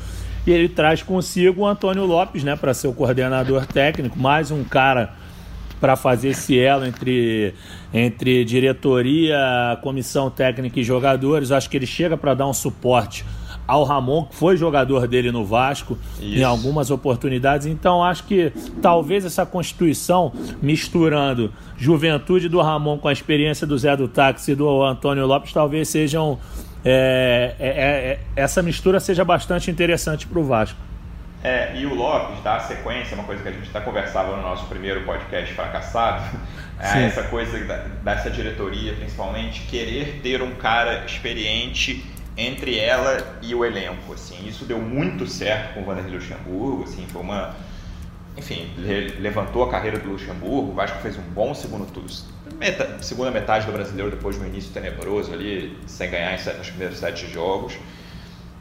e 0.46 0.50
ele 0.50 0.68
traz 0.68 1.02
consigo 1.02 1.62
o 1.62 1.66
Antônio 1.66 2.04
Lopes, 2.04 2.44
né, 2.44 2.54
para 2.54 2.74
ser 2.74 2.88
o 2.88 2.92
coordenador 2.92 3.64
técnico, 3.66 4.18
mais 4.18 4.50
um 4.50 4.62
cara 4.62 5.14
para 5.80 5.96
fazer 5.96 6.30
esse 6.30 6.58
elo 6.58 6.84
entre, 6.84 7.54
entre 7.92 8.44
diretoria, 8.44 9.78
comissão 9.82 10.30
técnica 10.30 10.80
e 10.80 10.84
jogadores. 10.84 11.50
Acho 11.50 11.68
que 11.68 11.76
ele 11.76 11.86
chega 11.86 12.16
para 12.16 12.34
dar 12.34 12.46
um 12.46 12.54
suporte 12.54 13.24
ao 13.66 13.84
Ramon, 13.84 14.26
que 14.26 14.36
foi 14.36 14.56
jogador 14.56 15.08
dele 15.08 15.32
no 15.32 15.44
Vasco 15.44 15.98
Isso. 16.20 16.38
em 16.38 16.42
algumas 16.44 16.90
oportunidades. 16.90 17.66
Então 17.66 18.02
acho 18.02 18.24
que 18.24 18.52
talvez 18.80 19.24
essa 19.24 19.44
constituição, 19.44 20.32
misturando 20.62 21.52
juventude 21.76 22.48
do 22.48 22.60
Ramon 22.60 22.98
com 22.98 23.08
a 23.08 23.12
experiência 23.12 23.66
do 23.66 23.76
Zé 23.76 23.96
do 23.96 24.08
Táxi 24.08 24.52
e 24.52 24.54
do 24.54 24.82
Antônio 24.82 25.26
Lopes, 25.26 25.52
talvez 25.52 25.88
sejam. 25.88 26.38
É, 26.88 27.56
é, 27.58 27.68
é, 27.68 28.20
essa 28.36 28.62
mistura 28.62 29.00
seja 29.00 29.24
bastante 29.24 29.70
interessante 29.72 30.24
para 30.24 30.38
o 30.38 30.44
Vasco. 30.44 30.78
É, 31.46 31.76
e 31.76 31.86
o 31.86 31.94
Lopes 31.94 32.42
dá 32.42 32.58
sequência, 32.58 33.14
uma 33.14 33.22
coisa 33.22 33.40
que 33.40 33.48
a 33.48 33.52
gente 33.52 33.70
até 33.70 33.78
conversava 33.78 34.34
no 34.34 34.42
nosso 34.42 34.66
primeiro 34.66 35.04
podcast 35.04 35.54
fracassado, 35.54 36.24
é 36.76 37.04
essa 37.04 37.22
coisa 37.22 37.56
da, 37.64 37.76
dessa 38.02 38.28
diretoria, 38.28 38.94
principalmente, 38.94 39.60
querer 39.68 40.18
ter 40.24 40.42
um 40.42 40.56
cara 40.56 41.04
experiente 41.04 42.04
entre 42.36 42.76
ela 42.76 43.38
e 43.40 43.54
o 43.54 43.64
elenco. 43.64 44.12
Assim, 44.12 44.44
isso 44.48 44.64
deu 44.64 44.80
muito 44.80 45.24
certo 45.28 45.74
com 45.74 45.82
o 45.82 45.84
Vanderlei 45.84 46.14
Luxemburgo. 46.14 46.82
Assim, 46.82 47.06
foi 47.06 47.22
uma, 47.22 47.54
enfim, 48.36 48.68
levantou 49.20 49.62
a 49.62 49.70
carreira 49.70 50.00
do 50.00 50.08
Luxemburgo. 50.10 50.72
O 50.72 50.74
Vasco 50.74 50.98
fez 50.98 51.16
um 51.16 51.22
bom 51.32 51.54
segundo 51.54 51.86
turno, 51.92 52.10
meta, 52.58 53.00
segunda 53.00 53.30
metade 53.30 53.66
do 53.66 53.72
brasileiro 53.72 54.10
depois 54.10 54.34
de 54.34 54.42
um 54.42 54.48
início 54.48 54.72
tenebroso 54.72 55.32
ali, 55.32 55.78
sem 55.86 56.10
ganhar 56.10 56.32
nos 56.32 56.70
primeiros 56.70 56.98
sete 56.98 57.30
jogos. 57.32 57.78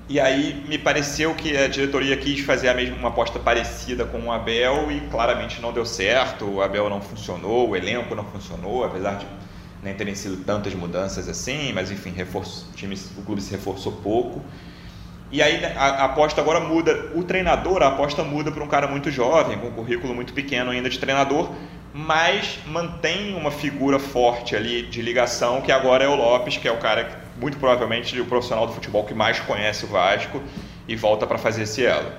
E 0.08 0.20
aí 0.20 0.64
me 0.68 0.78
pareceu 0.78 1.34
que 1.34 1.58
a 1.58 1.68
diretoria 1.68 2.16
quis 2.16 2.42
fazer 2.42 2.70
a 2.70 2.76
mesma 2.76 2.96
uma 2.96 3.10
aposta 3.10 3.40
parecida 3.40 4.06
com 4.06 4.20
o 4.20 4.32
Abel 4.32 4.92
e 4.92 5.00
claramente 5.10 5.60
não 5.60 5.74
deu 5.74 5.86
certo. 5.86 6.46
O 6.46 6.62
Abel 6.62 6.88
não 6.90 7.02
funcionou, 7.02 7.70
o 7.70 7.76
elenco 7.76 8.14
não 8.14 8.24
funcionou, 8.24 8.84
apesar 8.84 9.16
de 9.16 9.26
nem 9.82 9.96
terem 9.96 10.14
sido 10.14 10.44
tantas 10.44 10.76
mudanças 10.76 11.28
assim, 11.28 11.72
mas 11.74 11.92
enfim, 11.92 12.12
reforço, 12.12 12.68
o, 12.72 12.76
time, 12.76 12.96
o 13.18 13.22
clube 13.24 13.42
se 13.42 13.52
reforçou 13.52 13.94
pouco. 13.94 14.44
E 15.32 15.42
aí 15.42 15.60
né, 15.60 15.74
a, 15.76 16.06
aposta 16.06 16.40
agora 16.40 16.60
muda. 16.60 17.12
O 17.16 17.24
treinador, 17.24 17.82
a 17.82 17.88
aposta 17.88 18.24
muda 18.24 18.52
para 18.52 18.64
um 18.64 18.68
cara 18.68 18.88
muito 18.88 19.10
jovem, 19.10 19.58
com 19.58 19.68
um 19.68 19.72
currículo 19.72 20.14
muito 20.14 20.34
pequeno 20.34 20.70
ainda 20.70 20.90
de 20.90 21.00
treinador, 21.00 21.52
mas 21.94 22.60
mantém 22.68 23.36
uma 23.36 23.50
figura 23.50 23.98
forte 23.98 24.56
ali 24.56 24.84
de 24.84 25.02
ligação, 25.02 25.62
que 25.62 25.72
agora 25.72 26.04
é 26.04 26.08
o 26.08 26.16
Lopes, 26.16 26.58
que 26.58 26.68
é 26.68 26.72
o 26.72 26.78
cara, 26.78 27.25
muito 27.40 27.58
provavelmente, 27.58 28.20
o 28.20 28.26
profissional 28.26 28.68
do 28.68 28.74
futebol 28.74 29.04
que 29.04 29.14
mais 29.14 29.40
conhece 29.40 29.86
o 29.86 29.88
Vasco 29.88 30.42
e 30.88 30.96
volta 30.96 31.26
para 31.28 31.38
fazer 31.38 31.64
esse 31.64 31.86
elo. 31.86 32.10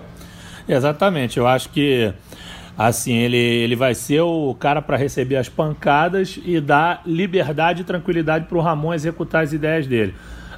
Exatamente, 0.69 1.39
eu 1.39 1.47
acho 1.47 1.69
que 1.71 2.13
assim 2.77 3.15
ele, 3.15 3.37
ele 3.37 3.77
vai 3.77 3.95
ser 3.95 4.21
o 4.21 4.55
cara 4.55 4.83
para 4.83 4.97
receber 4.97 5.37
as 5.37 5.49
pancadas 5.49 6.39
e 6.45 6.61
dar 6.61 7.03
liberdade 7.07 7.83
e 7.83 7.85
tranquilidade 7.85 8.47
para 8.47 8.59
o 8.59 8.61
Ramon 8.61 8.93
executar 8.93 9.45
as 9.45 9.53
ideias 9.53 9.87
dele. 9.87 10.15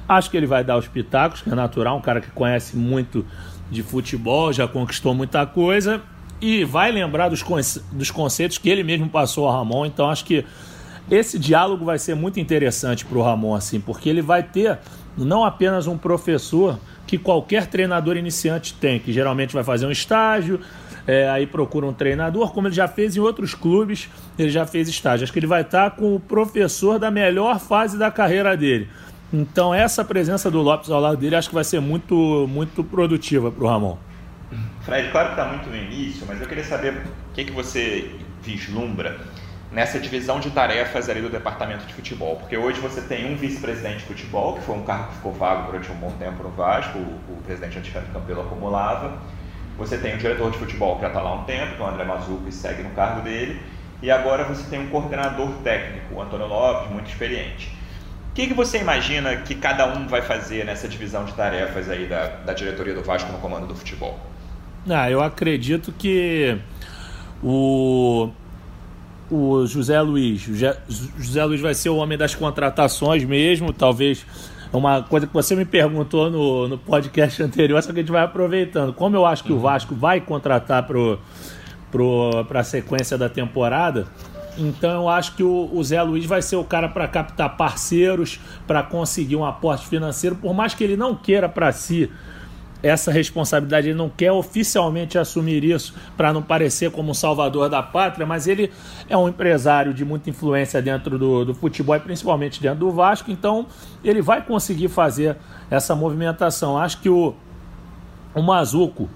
Acho 0.07 0.29
que 0.29 0.35
ele 0.35 0.47
vai 0.47 0.63
dar 0.63 0.77
os 0.77 0.87
pitacos, 0.87 1.41
que 1.41 1.49
é 1.51 1.55
natural, 1.55 1.97
um 1.97 2.01
cara 2.01 2.19
que 2.19 2.31
conhece 2.31 2.75
muito 2.75 3.25
de 3.69 3.83
futebol, 3.83 4.51
já 4.51 4.67
conquistou 4.67 5.13
muita 5.13 5.45
coisa 5.45 6.01
e 6.41 6.63
vai 6.63 6.91
lembrar 6.91 7.29
dos, 7.29 7.43
conce 7.43 7.81
dos 7.91 8.09
conceitos 8.09 8.57
que 8.57 8.69
ele 8.69 8.83
mesmo 8.83 9.09
passou 9.09 9.47
ao 9.47 9.53
Ramon. 9.53 9.85
Então 9.85 10.09
acho 10.09 10.25
que 10.25 10.45
esse 11.11 11.39
diálogo 11.39 11.85
vai 11.85 11.97
ser 11.97 12.15
muito 12.15 12.39
interessante 12.39 13.05
para 13.05 13.17
o 13.17 13.21
Ramon, 13.21 13.55
assim, 13.55 13.79
porque 13.79 14.09
ele 14.09 14.21
vai 14.21 14.43
ter 14.43 14.79
não 15.17 15.43
apenas 15.43 15.87
um 15.87 15.97
professor 15.97 16.79
que 17.07 17.17
qualquer 17.17 17.65
treinador 17.67 18.15
iniciante 18.15 18.73
tem, 18.75 18.99
que 18.99 19.11
geralmente 19.11 19.53
vai 19.53 19.63
fazer 19.63 19.85
um 19.85 19.91
estágio, 19.91 20.59
é, 21.07 21.27
aí 21.27 21.47
procura 21.47 21.87
um 21.87 21.93
treinador, 21.93 22.53
como 22.53 22.67
ele 22.67 22.75
já 22.75 22.87
fez 22.87 23.17
em 23.17 23.19
outros 23.19 23.55
clubes, 23.55 24.07
ele 24.37 24.49
já 24.49 24.65
fez 24.67 24.87
estágio. 24.87 25.23
Acho 25.23 25.33
que 25.33 25.39
ele 25.39 25.47
vai 25.47 25.61
estar 25.61 25.91
com 25.91 26.15
o 26.15 26.19
professor 26.19 26.99
da 26.99 27.09
melhor 27.09 27.59
fase 27.59 27.97
da 27.97 28.11
carreira 28.11 28.55
dele. 28.55 28.87
Então 29.33 29.73
essa 29.73 30.05
presença 30.05 30.51
do 30.51 30.61
Lopes 30.61 30.89
ao 30.89 30.99
lado 30.99 31.17
dele 31.17 31.35
acho 31.35 31.49
que 31.49 31.55
vai 31.55 31.63
ser 31.63 31.79
muito, 31.79 32.47
muito 32.47 32.83
produtiva 32.83 33.51
para 33.51 33.63
o 33.63 33.67
Ramon. 33.67 33.97
Fred, 34.81 35.11
claro 35.11 35.29
que 35.29 35.33
está 35.33 35.45
muito 35.47 35.69
no 35.69 35.75
início, 35.75 36.25
mas 36.27 36.39
eu 36.41 36.47
queria 36.47 36.63
saber 36.63 36.93
o 36.93 37.33
que, 37.33 37.45
que 37.45 37.51
você 37.51 38.11
vislumbra 38.43 39.19
nessa 39.71 39.99
divisão 39.99 40.39
de 40.39 40.49
tarefas 40.49 41.09
ali 41.09 41.21
do 41.21 41.29
departamento 41.29 41.85
de 41.85 41.93
futebol. 41.93 42.37
Porque 42.37 42.57
hoje 42.57 42.79
você 42.79 43.01
tem 43.01 43.31
um 43.31 43.35
vice-presidente 43.35 43.99
de 43.99 44.05
futebol, 44.05 44.55
que 44.55 44.61
foi 44.61 44.75
um 44.75 44.83
cargo 44.83 45.09
que 45.09 45.15
ficou 45.15 45.33
vago 45.33 45.67
durante 45.67 45.91
um 45.91 45.95
bom 45.95 46.11
tempo 46.17 46.43
no 46.43 46.49
Vasco, 46.49 46.97
o, 46.97 47.33
o 47.33 47.41
presidente 47.45 47.77
Anticampo 47.77 48.11
Campelo 48.11 48.41
acumulava. 48.41 49.19
Você 49.77 49.97
tem 49.97 50.15
o 50.15 50.17
diretor 50.17 50.51
de 50.51 50.57
futebol 50.57 50.95
que 50.95 51.03
já 51.03 51.07
está 51.07 51.21
lá 51.21 51.29
há 51.29 51.35
um 51.35 51.43
tempo, 51.43 51.75
que 51.75 51.81
é 51.81 51.85
o 51.85 51.87
André 51.87 52.03
Mazuco, 52.03 52.47
e 52.47 52.51
segue 52.51 52.83
no 52.83 52.89
cargo 52.91 53.21
dele. 53.21 53.61
E 54.01 54.09
agora 54.09 54.43
você 54.43 54.69
tem 54.69 54.79
um 54.79 54.89
coordenador 54.89 55.49
técnico, 55.63 56.15
o 56.15 56.21
Antônio 56.21 56.47
Lopes, 56.47 56.91
muito 56.91 57.09
experiente. 57.09 57.77
O 58.31 58.33
que, 58.33 58.47
que 58.47 58.53
você 58.53 58.79
imagina 58.79 59.35
que 59.37 59.55
cada 59.55 59.85
um 59.87 60.07
vai 60.07 60.21
fazer 60.21 60.65
nessa 60.65 60.87
divisão 60.87 61.25
de 61.25 61.33
tarefas 61.33 61.89
aí 61.89 62.05
da, 62.07 62.27
da 62.27 62.53
diretoria 62.53 62.93
do 62.93 63.03
Vasco 63.03 63.31
no 63.31 63.39
comando 63.39 63.67
do 63.67 63.75
futebol? 63.75 64.17
Ah, 64.89 65.09
eu 65.09 65.21
acredito 65.21 65.91
que 65.91 66.57
o, 67.43 68.29
o 69.31 69.65
José 69.65 69.99
Luiz, 70.01 70.41
José 71.17 71.45
Luiz 71.45 71.61
vai 71.61 71.73
ser 71.73 71.89
o 71.89 71.97
homem 71.97 72.17
das 72.17 72.35
contratações 72.35 73.23
mesmo, 73.23 73.71
talvez 73.71 74.25
uma 74.71 75.01
coisa 75.01 75.25
que 75.25 75.33
você 75.33 75.55
me 75.55 75.65
perguntou 75.65 76.29
no, 76.29 76.67
no 76.67 76.77
podcast 76.77 77.41
anterior, 77.43 77.81
só 77.81 77.91
que 77.91 77.99
a 77.99 78.01
gente 78.01 78.11
vai 78.11 78.23
aproveitando. 78.23 78.93
Como 78.93 79.15
eu 79.15 79.25
acho 79.25 79.43
que 79.43 79.51
o 79.51 79.55
uhum. 79.55 79.61
Vasco 79.61 79.95
vai 79.95 80.21
contratar 80.21 80.83
para 80.83 80.93
pro, 81.91 82.45
pro, 82.45 82.57
a 82.57 82.63
sequência 82.63 83.17
da 83.17 83.27
temporada, 83.27 84.07
então 84.57 85.03
eu 85.03 85.09
acho 85.09 85.35
que 85.35 85.43
o, 85.43 85.69
o 85.73 85.83
Zé 85.83 86.01
Luiz 86.01 86.25
vai 86.25 86.41
ser 86.41 86.57
o 86.57 86.63
cara 86.63 86.87
para 86.89 87.07
captar 87.07 87.55
parceiros, 87.55 88.39
para 88.67 88.83
conseguir 88.83 89.35
um 89.35 89.45
aporte 89.45 89.87
financeiro, 89.87 90.35
por 90.35 90.53
mais 90.53 90.73
que 90.73 90.83
ele 90.83 90.97
não 90.97 91.15
queira 91.15 91.47
para 91.47 91.71
si 91.71 92.09
essa 92.81 93.11
responsabilidade, 93.11 93.89
ele 93.89 93.97
não 93.97 94.09
quer 94.09 94.31
oficialmente 94.31 95.17
assumir 95.17 95.63
isso 95.63 95.93
para 96.15 96.31
não 96.31 96.41
parecer 96.41 96.91
como 96.91 97.11
um 97.11 97.13
salvador 97.13 97.69
da 97.69 97.83
pátria, 97.83 98.25
mas 98.25 98.47
ele 98.47 98.71
é 99.09 99.17
um 99.17 99.27
empresário 99.27 99.93
de 99.93 100.05
muita 100.05 100.29
influência 100.29 100.81
dentro 100.81 101.17
do, 101.17 101.45
do 101.45 101.53
futebol 101.53 101.95
e 101.95 101.99
principalmente 101.99 102.61
dentro 102.61 102.79
do 102.79 102.91
Vasco, 102.91 103.31
então 103.31 103.67
ele 104.03 104.21
vai 104.21 104.41
conseguir 104.41 104.87
fazer 104.87 105.35
essa 105.69 105.93
movimentação. 105.93 106.77
Acho 106.77 107.01
que 107.01 107.09
o, 107.09 107.35
o 108.33 108.41
Mazuco, 108.41 109.09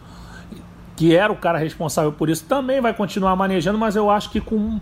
que 0.95 1.15
era 1.15 1.31
o 1.31 1.37
cara 1.37 1.57
responsável 1.57 2.11
por 2.11 2.29
isso, 2.29 2.45
também 2.45 2.81
vai 2.81 2.93
continuar 2.93 3.35
manejando, 3.35 3.77
mas 3.77 3.95
eu 3.95 4.09
acho 4.09 4.29
que 4.29 4.41
com 4.41 4.79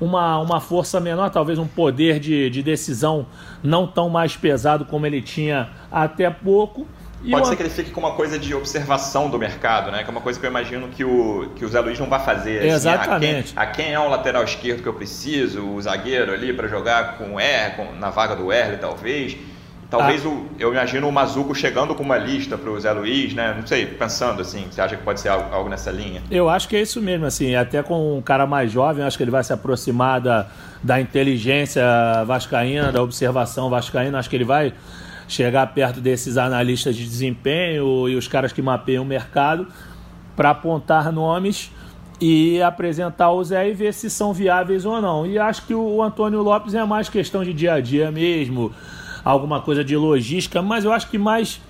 uma, 0.00 0.38
uma 0.38 0.60
força 0.60 1.00
menor, 1.00 1.30
talvez 1.30 1.58
um 1.58 1.66
poder 1.66 2.18
de, 2.18 2.50
de 2.50 2.62
decisão 2.62 3.26
não 3.62 3.86
tão 3.86 4.08
mais 4.08 4.36
pesado 4.36 4.84
como 4.84 5.06
ele 5.06 5.22
tinha 5.22 5.70
até 5.90 6.28
pouco. 6.28 6.86
E 7.24 7.30
Pode 7.30 7.42
uma... 7.42 7.48
ser 7.48 7.56
que 7.56 7.62
ele 7.62 7.70
fique 7.70 7.90
com 7.90 8.00
uma 8.00 8.12
coisa 8.12 8.38
de 8.38 8.54
observação 8.54 9.30
do 9.30 9.38
mercado, 9.38 9.90
né? 9.90 10.02
Que 10.02 10.10
é 10.10 10.12
uma 10.12 10.20
coisa 10.20 10.38
que 10.38 10.44
eu 10.44 10.50
imagino 10.50 10.88
que 10.88 11.02
o, 11.02 11.48
que 11.56 11.64
o 11.64 11.68
Zé 11.68 11.80
Luiz 11.80 11.98
não 11.98 12.06
vai 12.06 12.22
fazer. 12.22 12.58
Assim, 12.58 12.68
Exatamente. 12.68 13.52
A 13.56 13.64
quem, 13.64 13.84
a 13.84 13.86
quem, 13.86 13.94
é 13.94 13.98
o 13.98 14.08
lateral 14.08 14.44
esquerdo 14.44 14.82
que 14.82 14.88
eu 14.88 14.92
preciso, 14.92 15.66
o 15.66 15.80
zagueiro 15.80 16.32
ali 16.32 16.52
para 16.52 16.68
jogar 16.68 17.16
com 17.16 17.34
o 17.34 17.40
R, 17.40 17.76
com, 17.76 17.92
na 17.94 18.10
vaga 18.10 18.36
do 18.36 18.52
R, 18.52 18.76
talvez. 18.76 19.38
Talvez 19.88 20.26
ah. 20.26 20.28
o, 20.28 20.48
eu 20.58 20.72
imagino 20.72 21.08
o 21.08 21.12
Mazuco 21.12 21.54
chegando 21.54 21.94
com 21.94 22.02
uma 22.02 22.18
lista 22.18 22.58
para 22.58 22.70
o 22.70 22.78
Zé 22.78 22.92
Luiz, 22.92 23.32
né? 23.32 23.54
Não 23.56 23.66
sei, 23.66 23.86
pensando 23.86 24.42
assim, 24.42 24.66
você 24.70 24.82
acha 24.82 24.96
que 24.96 25.02
pode 25.02 25.20
ser 25.20 25.28
algo, 25.30 25.54
algo, 25.54 25.70
nessa 25.70 25.90
linha? 25.90 26.22
Eu 26.30 26.50
acho 26.50 26.68
que 26.68 26.76
é 26.76 26.82
isso 26.82 27.00
mesmo, 27.00 27.24
assim, 27.24 27.54
até 27.54 27.82
com 27.82 28.18
um 28.18 28.20
cara 28.20 28.46
mais 28.46 28.70
jovem, 28.70 29.02
acho 29.02 29.16
que 29.16 29.22
ele 29.22 29.30
vai 29.30 29.44
se 29.44 29.52
aproximar 29.52 30.20
da, 30.20 30.48
da 30.82 31.00
inteligência 31.00 31.84
vascaína, 32.26 32.92
da 32.92 33.02
observação 33.02 33.70
vascaína, 33.70 34.18
acho 34.18 34.28
que 34.28 34.36
ele 34.36 34.44
vai 34.44 34.74
chegar 35.28 35.66
perto 35.68 36.00
desses 36.00 36.36
analistas 36.36 36.96
de 36.96 37.04
desempenho 37.04 38.08
e 38.08 38.16
os 38.16 38.28
caras 38.28 38.52
que 38.52 38.62
mapeiam 38.62 39.04
o 39.04 39.06
mercado 39.06 39.66
para 40.36 40.50
apontar 40.50 41.12
nomes 41.12 41.70
e 42.20 42.60
apresentar 42.62 43.30
o 43.32 43.42
Zé 43.42 43.68
e 43.68 43.72
ver 43.72 43.92
se 43.92 44.08
são 44.08 44.32
viáveis 44.32 44.84
ou 44.84 45.00
não. 45.00 45.26
E 45.26 45.38
acho 45.38 45.66
que 45.66 45.74
o 45.74 46.02
Antônio 46.02 46.42
Lopes 46.42 46.74
é 46.74 46.84
mais 46.84 47.08
questão 47.08 47.44
de 47.44 47.52
dia 47.52 47.74
a 47.74 47.80
dia 47.80 48.10
mesmo, 48.10 48.72
alguma 49.24 49.60
coisa 49.60 49.84
de 49.84 49.96
logística, 49.96 50.62
mas 50.62 50.84
eu 50.84 50.92
acho 50.92 51.08
que 51.08 51.18
mais 51.18 51.60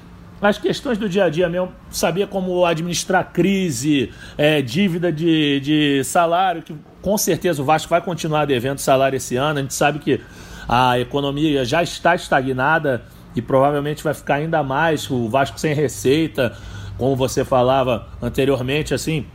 as 0.43 0.59
questões 0.59 0.99
do 0.99 1.09
dia 1.09 1.25
a 1.25 1.31
dia 1.31 1.49
mesmo, 1.49 1.73
sabia 1.91 2.27
como 2.27 2.67
administrar 2.67 3.33
crise, 3.33 4.13
é, 4.37 4.61
dívida 4.61 5.11
de, 5.11 5.61
de 5.61 6.05
salário, 6.05 6.61
que 6.61 6.75
com 7.01 7.17
certeza 7.17 7.63
o 7.63 7.65
Vasco 7.65 7.89
vai 7.89 8.01
continuar 8.01 8.45
devendo 8.45 8.79
salário 8.79 9.17
esse 9.17 9.37
ano. 9.37 9.59
A 9.61 9.63
gente 9.63 9.73
sabe 9.73 10.01
que 10.01 10.21
a 10.69 10.99
economia 10.99 11.65
já 11.65 11.83
está 11.83 12.15
estagnada 12.15 13.03
e 13.35 13.43
provavelmente 13.43 14.03
vai 14.03 14.15
ficar 14.15 14.37
ainda 14.37 14.63
mais. 14.63 15.11
O 15.11 15.29
Vasco 15.29 15.59
sem 15.59 15.75
receita, 15.75 16.57
como 16.97 17.17
você 17.17 17.45
falava 17.45 18.09
anteriormente, 18.23 18.95
assim. 18.95 19.27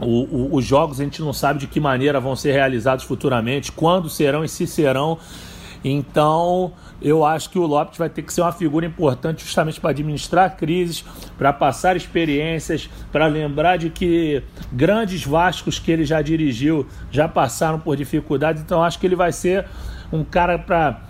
O, 0.00 0.24
o, 0.24 0.56
os 0.56 0.64
jogos 0.64 1.00
a 1.00 1.04
gente 1.04 1.22
não 1.22 1.32
sabe 1.32 1.60
de 1.60 1.66
que 1.66 1.80
maneira 1.80 2.20
vão 2.20 2.36
ser 2.36 2.52
realizados 2.52 3.04
futuramente, 3.04 3.72
quando 3.72 4.08
serão 4.08 4.44
e 4.44 4.48
se 4.48 4.66
serão. 4.66 5.18
Então, 5.84 6.72
eu 7.00 7.24
acho 7.24 7.50
que 7.50 7.58
o 7.58 7.66
Lopes 7.66 7.98
vai 7.98 8.08
ter 8.08 8.22
que 8.22 8.32
ser 8.32 8.40
uma 8.40 8.52
figura 8.52 8.84
importante 8.84 9.44
justamente 9.44 9.80
para 9.80 9.90
administrar 9.90 10.56
crises, 10.56 11.04
para 11.38 11.52
passar 11.52 11.96
experiências, 11.96 12.90
para 13.12 13.26
lembrar 13.26 13.76
de 13.76 13.90
que 13.90 14.42
grandes 14.72 15.24
Vascos 15.24 15.78
que 15.78 15.92
ele 15.92 16.04
já 16.04 16.20
dirigiu 16.22 16.86
já 17.10 17.28
passaram 17.28 17.78
por 17.78 17.96
dificuldades. 17.96 18.62
Então, 18.62 18.82
acho 18.82 18.98
que 18.98 19.06
ele 19.06 19.16
vai 19.16 19.32
ser 19.32 19.66
um 20.12 20.24
cara 20.24 20.58
para 20.58 21.05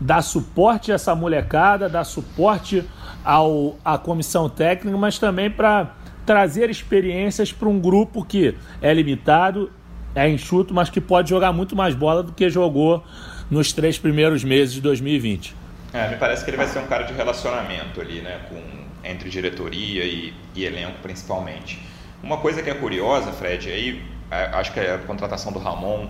dar 0.00 0.22
suporte 0.22 0.90
a 0.90 0.94
essa 0.94 1.14
molecada, 1.14 1.88
dar 1.88 2.04
suporte 2.04 2.84
ao, 3.24 3.76
à 3.84 3.98
comissão 3.98 4.48
técnica, 4.48 4.96
mas 4.96 5.18
também 5.18 5.50
para 5.50 5.94
trazer 6.24 6.70
experiências 6.70 7.52
para 7.52 7.68
um 7.68 7.78
grupo 7.78 8.24
que 8.24 8.56
é 8.80 8.94
limitado, 8.94 9.70
é 10.14 10.28
enxuto, 10.28 10.72
mas 10.72 10.88
que 10.88 11.00
pode 11.00 11.28
jogar 11.28 11.52
muito 11.52 11.76
mais 11.76 11.94
bola 11.94 12.22
do 12.22 12.32
que 12.32 12.48
jogou 12.48 13.04
nos 13.50 13.72
três 13.72 13.98
primeiros 13.98 14.42
meses 14.42 14.74
de 14.74 14.80
2020. 14.80 15.54
É, 15.92 16.08
me 16.08 16.16
parece 16.16 16.44
que 16.44 16.50
ele 16.50 16.56
vai 16.56 16.68
ser 16.68 16.78
um 16.78 16.86
cara 16.86 17.02
de 17.04 17.12
relacionamento 17.12 18.00
ali, 18.00 18.20
né, 18.20 18.40
com, 18.48 18.60
entre 19.08 19.28
diretoria 19.28 20.04
e, 20.04 20.32
e 20.54 20.64
elenco 20.64 20.98
principalmente. 21.02 21.82
Uma 22.22 22.36
coisa 22.36 22.62
que 22.62 22.70
é 22.70 22.74
curiosa, 22.74 23.32
Fred, 23.32 23.70
aí 23.70 24.02
acho 24.30 24.72
que 24.72 24.80
a 24.80 24.98
contratação 24.98 25.52
do 25.52 25.58
Ramon, 25.58 26.08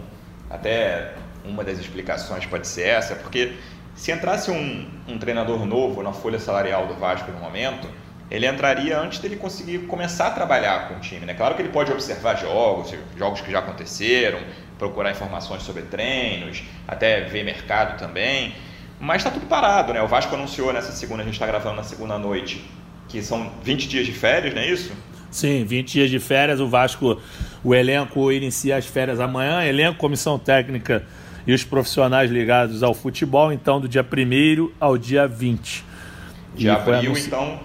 até 0.51 1.15
uma 1.45 1.65
das 1.65 1.79
explicações 1.79 2.45
pode 2.47 2.67
ser 2.67 2.89
essa, 2.89 3.15
porque 3.15 3.55
Se 4.01 4.11
entrasse 4.11 4.51
um, 4.51 4.87
um 5.07 5.19
treinador 5.19 5.67
novo 5.67 6.03
na 6.03 6.11
folha 6.11 6.39
salarial 6.39 6.87
do 6.87 6.95
Vasco 6.95 7.31
no 7.31 7.39
momento, 7.39 7.87
ele 8.31 8.47
entraria 8.47 8.99
antes 8.99 9.19
dele 9.19 9.37
conseguir 9.37 9.81
começar 9.81 10.29
a 10.29 10.31
trabalhar 10.31 10.89
com 10.89 10.95
o 10.95 11.01
time. 11.01 11.27
Né? 11.27 11.35
Claro 11.35 11.55
que 11.55 11.61
ele 11.61 11.69
pode 11.69 11.93
observar 11.93 12.35
jogos, 12.37 12.95
jogos 13.19 13.43
que 13.43 13.53
já 13.53 13.59
aconteceram, 13.59 14.39
procurar 14.79 15.11
informações 15.11 15.63
sobre 15.65 15.83
treinos, 15.83 16.63
até 16.89 17.21
ver 17.25 17.45
mercado 17.45 17.99
também, 17.99 18.55
mas 18.99 19.19
está 19.19 19.31
tudo 19.31 19.45
parado. 19.45 19.93
Né? 19.93 20.01
O 20.01 20.09
Vasco 20.09 20.35
anunciou 20.35 20.73
nessa 20.73 20.93
segunda, 20.93 21.21
a 21.21 21.27
gente 21.27 21.35
está 21.35 21.47
gravando 21.47 21.77
na 21.77 21.85
segunda 21.85 22.17
noite, 22.17 22.65
que 23.07 23.21
são 23.21 23.53
20 23.63 23.87
dias 23.87 24.07
de 24.07 24.13
férias, 24.13 24.55
não 24.55 24.63
é 24.63 24.67
isso? 24.67 24.95
Sim, 25.31 25.63
20 25.65 25.93
dias 25.93 26.11
de 26.11 26.19
férias. 26.19 26.59
O 26.59 26.67
Vasco, 26.67 27.21
o 27.63 27.75
elenco 27.75 28.33
inicia 28.33 28.79
as 28.79 28.87
férias 28.87 29.21
amanhã. 29.21 29.63
Elenco, 29.63 29.99
comissão 29.99 30.39
técnica 30.39 31.05
e 31.47 31.53
os 31.53 31.65
profissionais 31.65 32.31
ligados 32.31 32.83
ao 32.83 32.95
futebol, 32.95 33.53
então 33.53 33.81
do 33.81 33.89
dia 33.89 34.05
1 34.05 34.71
ao 34.79 34.97
dia 34.97 35.27
20. 35.27 35.85
De 36.55 36.69
abril, 36.69 37.17
então, 37.17 37.61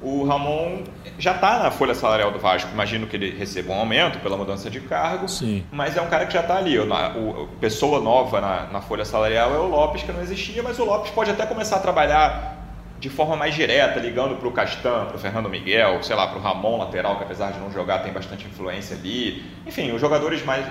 o 0.00 0.24
Ramon 0.24 0.82
já 1.18 1.32
está 1.32 1.58
na 1.58 1.70
folha 1.70 1.94
salarial 1.94 2.30
do 2.30 2.38
Vasco. 2.38 2.70
Imagino 2.72 3.06
que 3.06 3.16
ele 3.16 3.30
receba 3.36 3.72
um 3.72 3.78
aumento 3.78 4.18
pela 4.20 4.36
mudança 4.36 4.70
de 4.70 4.80
cargo, 4.80 5.28
Sim. 5.28 5.62
mas 5.70 5.96
é 5.96 6.00
um 6.00 6.08
cara 6.08 6.24
que 6.24 6.32
já 6.32 6.40
está 6.40 6.56
ali. 6.56 6.78
O, 6.78 6.84
o, 6.84 7.48
pessoa 7.60 8.00
nova 8.00 8.40
na, 8.40 8.66
na 8.68 8.80
folha 8.80 9.04
salarial 9.04 9.54
é 9.54 9.58
o 9.58 9.66
Lopes, 9.66 10.02
que 10.02 10.10
não 10.10 10.22
existia, 10.22 10.62
mas 10.62 10.78
o 10.78 10.84
Lopes 10.84 11.10
pode 11.10 11.30
até 11.30 11.44
começar 11.44 11.76
a 11.76 11.80
trabalhar 11.80 12.56
de 12.98 13.08
forma 13.08 13.36
mais 13.36 13.54
direta, 13.54 13.98
ligando 13.98 14.36
para 14.36 14.48
o 14.48 14.52
Castan, 14.52 15.06
para 15.06 15.16
o 15.16 15.18
Fernando 15.18 15.48
Miguel, 15.48 16.02
sei 16.02 16.14
lá, 16.14 16.26
para 16.26 16.38
o 16.38 16.42
Ramon, 16.42 16.78
lateral, 16.78 17.16
que 17.16 17.24
apesar 17.24 17.52
de 17.52 17.58
não 17.58 17.72
jogar 17.72 18.00
tem 18.00 18.12
bastante 18.12 18.46
influência 18.46 18.96
ali. 18.96 19.42
Enfim, 19.66 19.92
os 19.92 20.00
jogadores 20.00 20.44
mais 20.44 20.66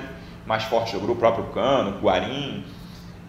mais 0.49 0.63
fortes 0.63 0.93
do 0.93 0.99
grupo, 0.99 1.13
o 1.13 1.17
próprio 1.17 1.45
Cano, 1.53 1.99
Guarim. 2.01 2.63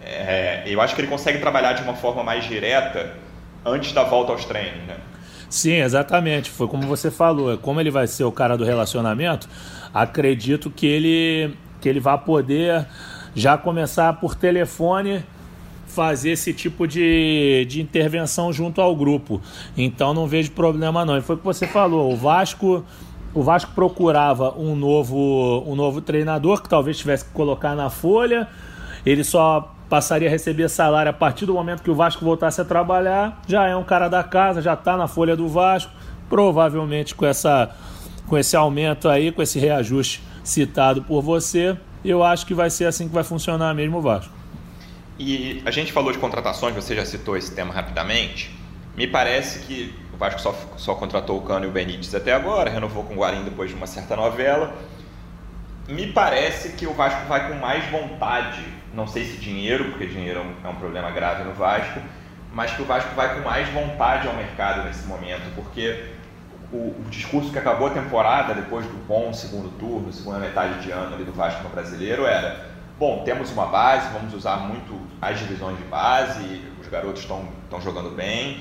É, 0.02 0.62
eu 0.64 0.80
acho 0.80 0.94
que 0.94 1.02
ele 1.02 1.08
consegue 1.08 1.38
trabalhar 1.38 1.74
de 1.74 1.82
uma 1.82 1.92
forma 1.92 2.24
mais 2.24 2.46
direta 2.46 3.14
antes 3.62 3.92
da 3.92 4.02
volta 4.02 4.32
aos 4.32 4.46
treinos, 4.46 4.86
né? 4.86 4.96
Sim, 5.50 5.74
exatamente. 5.74 6.48
Foi 6.48 6.66
como 6.66 6.84
você 6.86 7.10
falou. 7.10 7.58
Como 7.58 7.78
ele 7.78 7.90
vai 7.90 8.06
ser 8.06 8.24
o 8.24 8.32
cara 8.32 8.56
do 8.56 8.64
relacionamento, 8.64 9.46
acredito 9.92 10.70
que 10.70 10.86
ele, 10.86 11.54
que 11.78 11.90
ele 11.90 12.00
vai 12.00 12.16
poder 12.16 12.86
já 13.34 13.58
começar 13.58 14.14
por 14.14 14.34
telefone 14.34 15.22
fazer 15.86 16.30
esse 16.30 16.54
tipo 16.54 16.86
de, 16.86 17.66
de 17.68 17.82
intervenção 17.82 18.50
junto 18.50 18.80
ao 18.80 18.96
grupo. 18.96 19.42
Então 19.76 20.14
não 20.14 20.26
vejo 20.26 20.52
problema 20.52 21.04
não. 21.04 21.18
E 21.18 21.20
foi 21.20 21.34
o 21.34 21.38
que 21.38 21.44
você 21.44 21.66
falou. 21.66 22.10
O 22.10 22.16
Vasco 22.16 22.82
o 23.32 23.42
Vasco 23.42 23.72
procurava 23.74 24.52
um 24.58 24.74
novo, 24.74 25.64
um 25.66 25.74
novo 25.74 26.00
treinador 26.00 26.62
que 26.62 26.68
talvez 26.68 26.98
tivesse 26.98 27.24
que 27.24 27.30
colocar 27.32 27.74
na 27.74 27.88
folha. 27.88 28.48
Ele 29.06 29.22
só 29.22 29.72
passaria 29.88 30.28
a 30.28 30.30
receber 30.30 30.68
salário 30.68 31.10
a 31.10 31.12
partir 31.12 31.46
do 31.46 31.54
momento 31.54 31.82
que 31.82 31.90
o 31.90 31.94
Vasco 31.94 32.24
voltasse 32.24 32.60
a 32.60 32.64
trabalhar. 32.64 33.40
Já 33.46 33.66
é 33.66 33.76
um 33.76 33.84
cara 33.84 34.08
da 34.08 34.22
casa, 34.22 34.60
já 34.60 34.74
está 34.74 34.96
na 34.96 35.06
folha 35.06 35.36
do 35.36 35.48
Vasco. 35.48 35.92
Provavelmente 36.28 37.14
com, 37.14 37.26
essa, 37.26 37.74
com 38.28 38.38
esse 38.38 38.56
aumento 38.56 39.08
aí, 39.08 39.32
com 39.32 39.42
esse 39.42 39.58
reajuste 39.58 40.22
citado 40.44 41.02
por 41.02 41.22
você, 41.22 41.76
eu 42.04 42.22
acho 42.22 42.46
que 42.46 42.54
vai 42.54 42.70
ser 42.70 42.86
assim 42.86 43.08
que 43.08 43.14
vai 43.14 43.24
funcionar 43.24 43.74
mesmo 43.74 43.98
o 43.98 44.00
Vasco. 44.00 44.32
E 45.18 45.60
a 45.66 45.70
gente 45.70 45.92
falou 45.92 46.12
de 46.12 46.18
contratações, 46.18 46.74
você 46.74 46.94
já 46.94 47.04
citou 47.04 47.36
esse 47.36 47.54
tema 47.54 47.74
rapidamente. 47.74 48.50
Me 48.96 49.06
parece 49.06 49.60
que 49.60 49.94
Vasco 50.20 50.38
só, 50.38 50.54
só 50.76 50.94
contratou 50.94 51.38
o 51.38 51.40
Cano 51.40 51.64
e 51.64 51.68
o 51.68 51.72
Benítez 51.72 52.14
até 52.14 52.34
agora, 52.34 52.68
renovou 52.68 53.04
com 53.04 53.14
o 53.14 53.16
Guarim 53.16 53.42
depois 53.42 53.70
de 53.70 53.74
uma 53.74 53.86
certa 53.86 54.14
novela. 54.14 54.74
Me 55.88 56.12
parece 56.12 56.72
que 56.74 56.86
o 56.86 56.92
Vasco 56.92 57.26
vai 57.26 57.48
com 57.48 57.54
mais 57.54 57.90
vontade, 57.90 58.62
não 58.92 59.06
sei 59.06 59.24
se 59.24 59.38
dinheiro, 59.38 59.86
porque 59.86 60.04
dinheiro 60.04 60.40
é 60.40 60.68
um, 60.68 60.70
é 60.70 60.74
problema 60.74 61.10
grave 61.10 61.42
no 61.44 61.54
Vasco, 61.54 62.00
mas 62.52 62.70
que 62.70 62.82
o 62.82 62.84
Vasco 62.84 63.14
vai 63.14 63.34
com 63.34 63.40
mais 63.40 63.66
vontade 63.70 64.28
ao 64.28 64.34
mercado 64.34 64.84
nesse 64.84 65.06
momento, 65.06 65.54
porque 65.54 66.10
o, 66.70 66.76
o, 66.76 67.06
discurso 67.08 67.50
que 67.50 67.58
acabou 67.58 67.86
a 67.86 67.90
temporada, 67.90 68.52
depois 68.52 68.84
do 68.84 69.06
bom 69.06 69.32
segundo 69.32 69.70
turno, 69.78 70.12
segunda 70.12 70.38
metade 70.38 70.82
de 70.82 70.90
ano 70.90 71.14
ali 71.14 71.24
do 71.24 71.32
Vasco 71.32 71.62
no 71.62 71.70
brasileiro, 71.70 72.26
era: 72.26 72.68
bom, 72.98 73.22
temos 73.24 73.50
uma 73.52 73.66
base, 73.66 74.06
vamos 74.12 74.34
usar 74.34 74.56
muito 74.58 75.00
as 75.22 75.38
divisões 75.38 75.78
de 75.78 75.84
base, 75.84 76.62
os 76.78 76.86
garotos 76.88 77.22
estão 77.22 77.80
jogando 77.80 78.14
bem 78.14 78.60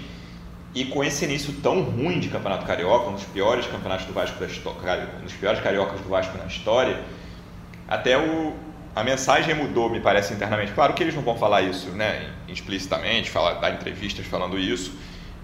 e 0.74 0.86
com 0.86 1.04
esse 1.04 1.26
início 1.26 1.54
tão 1.64 1.82
ruim 1.82 2.20
de 2.20 2.30
Campeonato 2.30 2.66
Carioca, 2.66 3.10
um 3.10 3.14
dos 3.14 3.24
piores 3.24 3.66
campeonatos 3.66 4.06
do 4.06 4.14
Vasco 4.14 4.40
da 4.40 4.46
história, 4.46 5.10
um 5.20 5.24
dos 5.24 5.34
piores 5.34 5.60
cariocas 5.62 6.00
do 6.02 6.10
Vasco 6.10 6.38
na 6.38 6.46
história, 6.46 7.00
até 7.88 8.18
o, 8.18 8.54
a 8.96 9.04
mensagem 9.04 9.56
mudou, 9.56 9.90
me 9.90 10.00
parece, 10.00 10.34
internamente. 10.34 10.72
Claro 10.74 10.94
que 10.94 11.02
eles 11.02 11.16
não 11.16 11.24
vão 11.24 11.36
falar 11.38 11.64
isso 11.64 11.90
né, 11.90 12.30
explicitamente, 12.48 13.32
falar, 13.32 13.56
dar 13.56 13.72
entrevistas 13.72 14.26
falando 14.28 14.60
isso, 14.60 14.94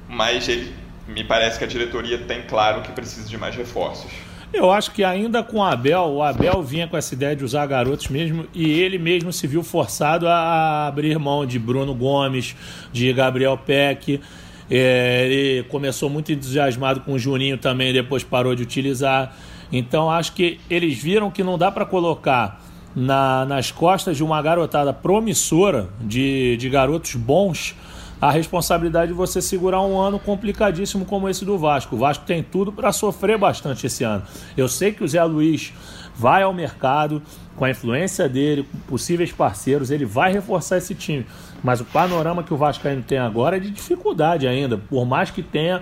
mas 0.08 0.48
ele, 0.48 0.74
me 1.08 1.24
parece 1.24 1.58
que 1.58 1.64
a 1.64 1.68
diretoria 1.68 2.20
tem 2.20 2.44
claro 2.44 2.82
que 2.82 2.92
precisa 2.92 3.28
de 3.28 3.38
mais 3.38 3.56
reforços. 3.56 4.12
Eu 4.54 4.72
acho 4.72 4.92
que 4.92 5.04
ainda 5.04 5.44
com 5.44 5.58
o 5.58 5.64
Abel, 5.64 6.04
o 6.04 6.24
Abel 6.24 6.62
vinha 6.62 6.88
com 6.88 6.96
essa 6.96 7.14
ideia 7.14 7.36
de 7.36 7.44
usar 7.44 7.66
garotos 7.66 8.08
mesmo 8.08 8.48
e 8.54 8.80
ele 8.80 8.98
mesmo 8.98 9.34
se 9.34 9.48
viu 9.48 9.64
forçado 9.64 10.28
a 10.28 10.88
abrir 10.88 11.18
mão 11.20 11.46
de 11.46 11.60
Bruno 11.60 11.94
Gomes, 11.94 12.56
de 12.94 13.12
Gabriel 13.12 13.58
Peck. 13.58 14.22
É, 14.70 15.28
ele 15.28 15.64
começou 15.64 16.10
muito 16.10 16.32
entusiasmado 16.32 17.02
com 17.02 17.14
o 17.14 17.20
Juninho 17.20 17.58
também, 17.58 17.94
depois 17.94 18.24
parou 18.24 18.56
de 18.56 18.64
utilizar. 18.64 19.36
Então 19.72 20.10
acho 20.10 20.34
que 20.34 20.60
eles 20.70 20.98
viram 20.98 21.30
que 21.30 21.44
não 21.44 21.58
dá 21.58 21.72
para 21.72 21.86
colocar 21.86 22.62
na, 22.96 23.46
nas 23.46 23.72
costas 23.72 24.18
de 24.18 24.24
uma 24.24 24.42
garotada 24.42 24.94
promissora, 24.94 25.90
de, 26.02 26.56
de 26.58 26.70
garotos 26.70 27.16
bons, 27.16 27.76
a 28.22 28.32
responsabilidade 28.32 29.12
de 29.12 29.18
você 29.18 29.42
segurar 29.42 29.82
um 29.82 30.00
ano 30.00 30.18
complicadíssimo 30.18 31.06
como 31.06 31.28
esse 31.28 31.44
do 31.44 31.58
Vasco. 31.58 31.96
O 31.96 32.00
Vasco 32.00 32.26
tem 32.26 32.42
tudo 32.42 32.72
para 32.72 32.92
sofrer 32.92 33.38
bastante 33.38 33.86
esse 33.86 34.04
ano. 34.04 34.24
Eu 34.56 34.68
sei 34.70 34.94
que 34.94 35.04
o 35.04 35.08
Zé 35.08 35.24
Luiz 35.24 35.74
vai 36.16 36.44
ao 36.44 36.54
mercado 36.54 37.22
com 37.56 37.66
a 37.66 37.70
influência 37.70 38.28
dele, 38.30 38.64
com 38.64 38.78
possíveis 38.80 39.32
parceiros, 39.32 39.92
ele 39.92 40.06
vai 40.06 40.32
reforçar 40.32 40.78
esse 40.78 40.96
time. 40.96 41.26
Mas 41.64 41.82
o 41.82 41.86
panorama 41.86 42.44
que 42.44 42.54
o 42.54 42.58
Vascaíno 42.58 43.02
tem 43.02 43.18
agora 43.18 43.58
é 43.58 43.60
de 43.60 43.72
dificuldade 43.72 44.48
ainda, 44.48 44.78
por 44.78 45.06
mais 45.06 45.32
que 45.32 45.42
tenha 45.42 45.82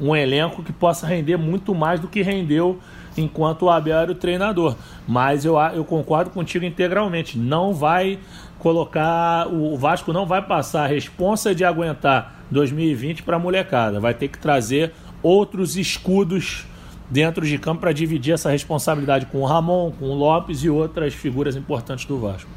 um 0.00 0.14
elenco 0.14 0.62
que 0.62 0.72
possa 0.72 1.06
render 1.06 1.36
muito 1.36 1.74
mais 1.74 2.00
do 2.00 2.08
que 2.08 2.22
rendeu 2.22 2.78
enquanto 3.16 3.62
o 3.62 3.70
Abel 3.70 3.96
era 3.96 4.12
o 4.12 4.14
treinador. 4.14 4.76
Mas 5.06 5.44
eu, 5.44 5.56
eu 5.74 5.84
concordo 5.84 6.30
contigo 6.30 6.64
integralmente. 6.64 7.38
Não 7.38 7.72
vai 7.72 8.18
colocar. 8.58 9.46
O 9.48 9.76
Vasco 9.76 10.12
não 10.12 10.26
vai 10.26 10.42
passar 10.42 10.84
a 10.84 10.86
responsa 10.86 11.54
de 11.54 11.64
aguentar 11.64 12.44
2020 12.50 13.22
para 13.22 13.36
a 13.36 13.38
molecada. 13.38 14.00
Vai 14.00 14.14
ter 14.14 14.28
que 14.28 14.38
trazer 14.38 14.92
outros 15.22 15.76
escudos 15.76 16.66
dentro 17.10 17.46
de 17.46 17.58
campo 17.58 17.82
para 17.82 17.92
dividir 17.92 18.34
essa 18.34 18.50
responsabilidade 18.50 19.26
com 19.26 19.42
o 19.42 19.46
Ramon, 19.46 19.92
com 19.92 20.06
o 20.06 20.14
Lopes 20.14 20.64
e 20.64 20.70
outras 20.70 21.14
figuras 21.14 21.54
importantes 21.54 22.04
do 22.06 22.18
Vasco. 22.18 22.50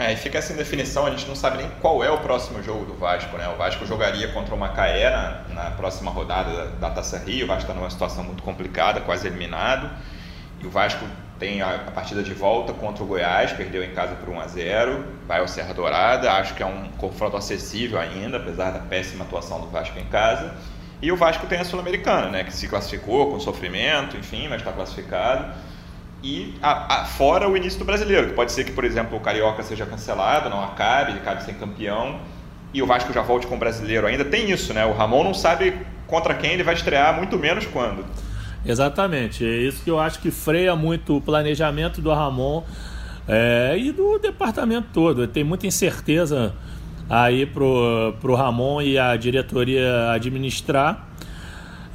É, 0.00 0.14
e 0.14 0.16
fica 0.16 0.40
sem 0.40 0.56
definição, 0.56 1.04
a 1.04 1.10
gente 1.10 1.26
não 1.28 1.36
sabe 1.36 1.58
nem 1.58 1.68
qual 1.78 2.02
é 2.02 2.10
o 2.10 2.16
próximo 2.16 2.62
jogo 2.62 2.86
do 2.86 2.94
Vasco, 2.94 3.36
né? 3.36 3.46
O 3.50 3.58
Vasco 3.58 3.84
jogaria 3.84 4.28
contra 4.28 4.54
o 4.54 4.58
Macaé 4.58 5.10
na, 5.10 5.42
na 5.52 5.70
próxima 5.72 6.10
rodada 6.10 6.50
da, 6.50 6.64
da 6.88 6.90
Taça 6.90 7.18
Rio, 7.18 7.44
o 7.44 7.46
Vasco 7.46 7.64
está 7.64 7.74
numa 7.74 7.90
situação 7.90 8.24
muito 8.24 8.42
complicada, 8.42 9.02
quase 9.02 9.26
eliminado. 9.26 9.90
E 10.58 10.66
o 10.66 10.70
Vasco 10.70 11.04
tem 11.38 11.60
a, 11.60 11.74
a, 11.74 11.90
partida 11.90 12.22
de 12.22 12.32
volta 12.32 12.72
contra 12.72 13.04
o 13.04 13.06
Goiás, 13.06 13.52
perdeu 13.52 13.84
em 13.84 13.92
casa 13.92 14.14
por 14.14 14.30
1 14.30 14.40
a 14.40 14.46
0 14.46 15.04
vai 15.28 15.40
ao 15.40 15.46
Serra 15.46 15.74
Dourada, 15.74 16.32
acho 16.32 16.54
que 16.54 16.62
é 16.62 16.66
um 16.66 16.88
confronto 16.96 17.36
acessível 17.36 18.00
ainda, 18.00 18.38
apesar 18.38 18.70
da 18.70 18.78
péssima 18.78 19.26
atuação 19.26 19.60
do 19.60 19.66
Vasco 19.66 19.98
em 19.98 20.06
casa. 20.06 20.54
E 21.02 21.12
o 21.12 21.16
Vasco 21.16 21.46
tem 21.46 21.58
a 21.58 21.64
Sul-Americana, 21.64 22.30
né, 22.30 22.44
que 22.44 22.54
se 22.54 22.68
classificou 22.68 23.30
com 23.30 23.38
sofrimento, 23.38 24.16
enfim, 24.16 24.48
mas 24.48 24.62
está 24.62 24.72
classificado 24.72 25.52
e 26.22 26.54
a, 26.62 27.02
a, 27.02 27.04
fora 27.04 27.48
o 27.48 27.56
início 27.56 27.78
do 27.78 27.84
brasileiro, 27.84 28.28
que 28.28 28.34
pode 28.34 28.52
ser 28.52 28.64
que, 28.64 28.72
por 28.72 28.84
exemplo, 28.84 29.16
o 29.16 29.20
Carioca 29.20 29.62
seja 29.62 29.86
cancelado, 29.86 30.50
não 30.50 30.62
acabe, 30.62 31.12
ele 31.12 31.20
acabe 31.20 31.42
sem 31.42 31.54
campeão, 31.54 32.20
e 32.74 32.82
o 32.82 32.86
Vasco 32.86 33.12
já 33.12 33.22
volte 33.22 33.46
com 33.46 33.56
o 33.56 33.58
brasileiro 33.58 34.06
ainda. 34.06 34.24
Tem 34.24 34.50
isso, 34.50 34.74
né? 34.74 34.84
O 34.84 34.92
Ramon 34.92 35.24
não 35.24 35.34
sabe 35.34 35.74
contra 36.06 36.34
quem 36.34 36.52
ele 36.52 36.62
vai 36.62 36.74
estrear, 36.74 37.16
muito 37.16 37.38
menos 37.38 37.66
quando. 37.66 38.04
Exatamente, 38.64 39.44
é 39.44 39.56
isso 39.56 39.82
que 39.82 39.90
eu 39.90 39.98
acho 39.98 40.20
que 40.20 40.30
freia 40.30 40.76
muito 40.76 41.16
o 41.16 41.20
planejamento 41.20 42.02
do 42.02 42.12
Ramon 42.12 42.62
é, 43.26 43.74
e 43.78 43.90
do 43.90 44.18
departamento 44.18 44.88
todo. 44.92 45.26
Tem 45.26 45.42
muita 45.42 45.66
incerteza 45.66 46.54
aí 47.08 47.46
pro, 47.46 48.14
pro 48.20 48.34
Ramon 48.34 48.82
e 48.82 48.98
a 48.98 49.16
diretoria 49.16 50.10
administrar. 50.10 51.08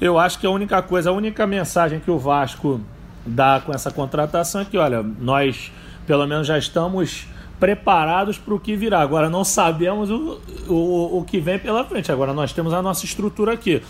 Eu 0.01 0.17
acho 0.17 0.39
que 0.39 0.47
a 0.47 0.49
única 0.49 0.81
coisa, 0.81 1.11
a 1.11 1.13
única 1.13 1.45
mensagem 1.45 1.99
que 1.99 2.09
o 2.09 2.17
Vasco 2.17 2.81
dá 3.25 3.61
com 3.65 3.73
essa 3.73 3.91
contratação 3.91 4.61
é 4.61 4.65
que, 4.65 4.77
olha, 4.77 5.01
nós 5.01 5.71
pelo 6.05 6.25
menos 6.27 6.45
já 6.45 6.57
estamos 6.57 7.27
preparados 7.59 8.37
para 8.37 8.53
o 8.53 8.59
que 8.59 8.75
virá. 8.75 9.01
Agora 9.01 9.29
não 9.29 9.43
sabemos 9.43 10.11
o, 10.11 10.39
o, 10.67 11.19
o 11.19 11.25
que 11.25 11.39
vem 11.39 11.57
pela 11.57 11.83
frente. 11.83 12.11
Agora 12.11 12.33
nós 12.33 12.53
temos 12.53 12.73
a 12.73 12.81
nossa 12.81 13.05
estrutura 13.05 13.53
aqui. 13.53 13.81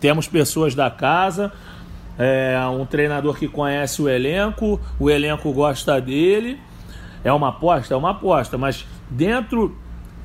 Temos 0.00 0.26
pessoas 0.26 0.74
da 0.74 0.90
casa, 0.90 1.52
é, 2.18 2.58
um 2.68 2.84
treinador 2.84 3.36
que 3.36 3.48
conhece 3.48 4.02
o 4.02 4.08
elenco, 4.08 4.80
o 4.98 5.10
elenco 5.10 5.52
gosta 5.52 6.00
dele. 6.00 6.58
É 7.22 7.32
uma 7.32 7.50
aposta? 7.50 7.94
É 7.94 7.96
uma 7.96 8.10
aposta, 8.10 8.58
mas 8.58 8.86
dentro 9.08 9.76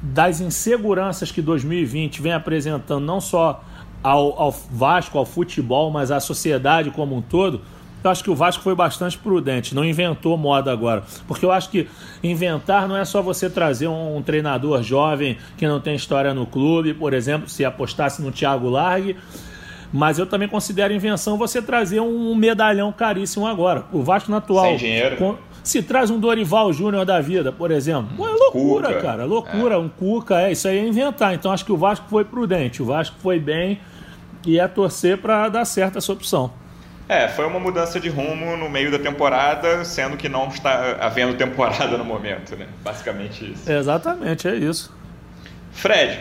das 0.02 0.40
inseguranças 0.42 1.32
que 1.32 1.42
2020 1.42 2.22
vem 2.22 2.34
apresentando, 2.34 3.04
não 3.04 3.20
só 3.20 3.64
ao, 4.02 4.40
ao 4.40 4.52
Vasco, 4.52 5.18
ao 5.18 5.26
futebol, 5.26 5.92
mas 5.92 6.12
à 6.12 6.20
sociedade 6.20 6.92
como 6.92 7.16
um 7.16 7.22
todo, 7.22 7.62
eu 8.04 8.12
acho 8.12 8.24
que 8.24 8.30
o 8.30 8.36
Vasco 8.36 8.64
foi 8.64 8.76
bastante 8.76 9.18
prudente, 9.18 9.76
não 9.76 9.84
inventou 9.84 10.38
moda 10.38 10.72
agora. 10.72 11.04
Porque 11.28 11.46
eu 11.46 11.52
acho 11.52 11.70
que 11.70 11.88
inventar 12.24 12.88
não 12.88 12.96
é 12.96 13.04
só 13.04 13.22
você 13.22 13.50
trazer 13.50 13.88
um, 13.88 14.18
um 14.18 14.22
treinador 14.22 14.82
jovem 14.84 15.38
que 15.58 15.68
não 15.68 15.80
tem 15.80 15.96
história 15.96 16.34
no 16.34 16.46
clube, 16.46 16.94
por 16.94 17.14
exemplo, 17.14 17.50
se 17.50 17.66
apostasse 17.66 18.22
no 18.22 18.32
Thiago 18.32 18.70
Largue. 18.70 19.18
Mas 19.92 20.20
eu 20.20 20.26
também 20.26 20.48
considero 20.48 20.94
invenção 20.94 21.38
você 21.38 21.62
trazer 21.62 22.02
um 22.02 22.36
medalhão 22.36 22.92
caríssimo 22.92 23.48
agora. 23.48 23.86
O 23.92 24.04
Vasco 24.04 24.30
na 24.30 24.38
atual. 24.38 24.66
Sem 24.66 24.78
dinheiro. 24.78 25.18
Com, 25.18 25.38
se 25.64 25.82
traz 25.82 26.10
um 26.10 26.20
Dorival 26.20 26.72
Júnior 26.74 27.06
da 27.06 27.20
vida, 27.22 27.52
por 27.52 27.72
exemplo. 27.72 28.10
é 28.26 28.32
loucura, 28.32 28.88
Cuca. 28.90 29.02
cara. 29.02 29.26
Loucura. 29.26 29.76
É. 29.76 29.78
Um 29.78 29.90
Cuca, 29.90 30.42
é 30.42 30.52
isso 30.52 30.68
aí 30.68 30.78
é 30.78 30.88
inventar. 30.88 31.34
Então 31.34 31.52
acho 31.52 31.66
que 31.66 31.72
o 31.72 31.78
Vasco 31.78 32.06
foi 32.10 32.26
prudente. 32.26 32.82
O 32.82 32.86
Vasco 32.86 33.16
foi 33.20 33.40
bem 33.40 33.80
e 34.46 34.60
é 34.60 34.68
torcer 34.68 35.18
para 35.18 35.48
dar 35.50 35.66
certo 35.66 35.98
essa 35.98 36.12
opção. 36.12 36.52
É, 37.10 37.28
foi 37.30 37.46
uma 37.46 37.60
mudança 37.60 38.00
de 38.00 38.10
rumo 38.10 38.58
no 38.58 38.70
meio 38.70 38.92
da 38.92 39.00
temporada, 39.00 39.86
sendo 39.86 40.18
que 40.18 40.28
não 40.28 40.50
está 40.50 40.98
havendo 41.00 41.36
temporada 41.36 41.98
no 41.98 42.04
momento, 42.04 42.56
né? 42.56 42.68
Basicamente 42.84 43.54
isso. 43.54 43.72
Exatamente, 43.72 44.48
é 44.48 44.56
isso. 44.56 44.94
Fred, 45.72 46.20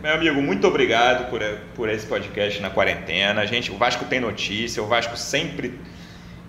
meu 0.00 0.14
amigo, 0.14 0.40
muito 0.40 0.66
obrigado 0.66 1.28
por, 1.28 1.40
por 1.74 1.88
esse 1.90 2.06
podcast 2.06 2.60
na 2.62 2.70
quarentena. 2.70 3.42
A 3.42 3.46
gente, 3.46 3.70
o 3.70 3.76
Vasco 3.76 4.06
tem 4.06 4.18
notícia, 4.18 4.82
o 4.82 4.86
Vasco 4.86 5.16
sempre 5.16 5.78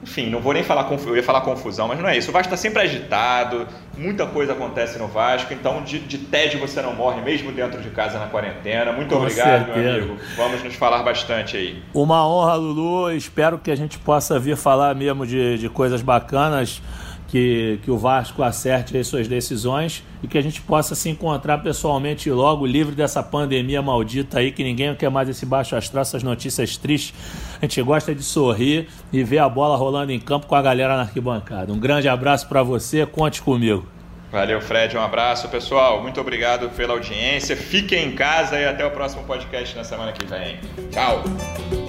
enfim, 0.02 0.30
não 0.30 0.40
vou 0.40 0.54
nem 0.54 0.64
falar, 0.64 0.90
eu 0.90 1.16
ia 1.16 1.24
falar 1.24 1.42
confusão, 1.42 1.88
mas 1.88 2.00
não 2.00 2.08
é 2.08 2.18
isso. 2.18 2.30
O 2.30 2.34
Vasco 2.34 2.48
está 2.48 2.58
sempre 2.58 2.82
agitado, 2.82 3.68
muita 3.98 4.26
coisa 4.26 4.54
acontece 4.54 4.98
no 4.98 5.08
Vasco, 5.08 5.54
então 5.54 5.84
de, 5.84 6.00
de 6.00 6.18
tédio 6.18 6.60
você 6.60 6.82
não 6.82 6.94
morre, 6.94 7.22
mesmo 7.22 7.52
dentro 7.52 7.82
de 7.82 7.90
casa 7.90 8.18
na 8.18 8.28
quarentena. 8.28 8.92
Muito 8.94 9.14
Com 9.14 9.22
obrigado, 9.22 9.66
certeza. 9.66 9.78
meu 9.78 10.04
amigo. 10.04 10.18
Vamos 10.38 10.64
nos 10.64 10.76
falar 10.76 11.04
bastante 11.04 11.58
aí. 11.58 11.84
Uma 11.94 12.26
honra, 12.28 12.56
Lulu. 12.56 13.12
Espero 13.12 13.58
que 13.58 13.72
a 13.72 13.76
gente 13.76 13.98
possa 14.00 14.40
vir 14.40 14.56
falar 14.56 14.96
mesmo 14.96 15.26
de, 15.26 15.58
de 15.58 15.70
coisas 15.70 16.02
bacanas 16.02 16.82
que, 17.30 17.80
que 17.84 17.92
o 17.92 17.98
Vasco 17.98 18.42
acerte 18.44 18.98
as 18.98 19.08
suas 19.08 19.28
decisões 19.28 20.04
e 20.22 20.28
que 20.28 20.38
a 20.38 20.42
gente 20.42 20.62
possa 20.62 20.96
se 20.96 21.10
encontrar 21.10 21.60
pessoalmente 21.60 22.30
logo, 22.30 22.66
livre 22.66 22.96
dessa 22.96 23.22
pandemia 23.22 23.82
maldita 23.82 24.40
aí, 24.40 24.52
que 24.52 24.64
ninguém 24.64 24.94
quer 24.96 25.10
mais 25.10 25.30
esse 25.30 25.46
baixo 25.46 25.76
astral, 25.76 26.02
essas 26.02 26.24
notícias 26.24 26.76
tristes. 26.76 27.14
A 27.62 27.66
gente 27.66 27.82
gosta 27.82 28.14
de 28.14 28.24
sorrir 28.24 28.88
e 29.14 29.24
ver 29.24 29.40
a 29.40 29.48
bola 29.48 29.78
rolando 29.78 30.12
em 30.12 30.20
campo 30.20 30.48
com 30.48 30.56
a 30.56 30.62
galera 30.62 30.96
na 30.96 31.04
arquibancada. 31.04 31.72
Um 31.72 31.80
grande 31.80 32.10
abraço 32.10 32.48
para 32.48 32.64
você, 32.64 33.06
conte 33.06 33.42
comigo. 33.42 33.86
Valeu, 34.32 34.62
Fred. 34.62 34.96
Um 34.96 35.02
abraço, 35.02 35.48
pessoal. 35.50 36.02
Muito 36.02 36.22
obrigado 36.22 36.70
pela 36.70 36.94
audiência. 36.94 37.56
Fiquem 37.56 38.10
em 38.10 38.16
casa 38.16 38.60
e 38.60 38.66
até 38.66 38.86
o 38.86 38.92
próximo 38.92 39.24
podcast 39.24 39.76
na 39.76 39.84
semana 39.84 40.12
que 40.12 40.26
vem. 40.26 40.60
Tchau. 40.92 41.89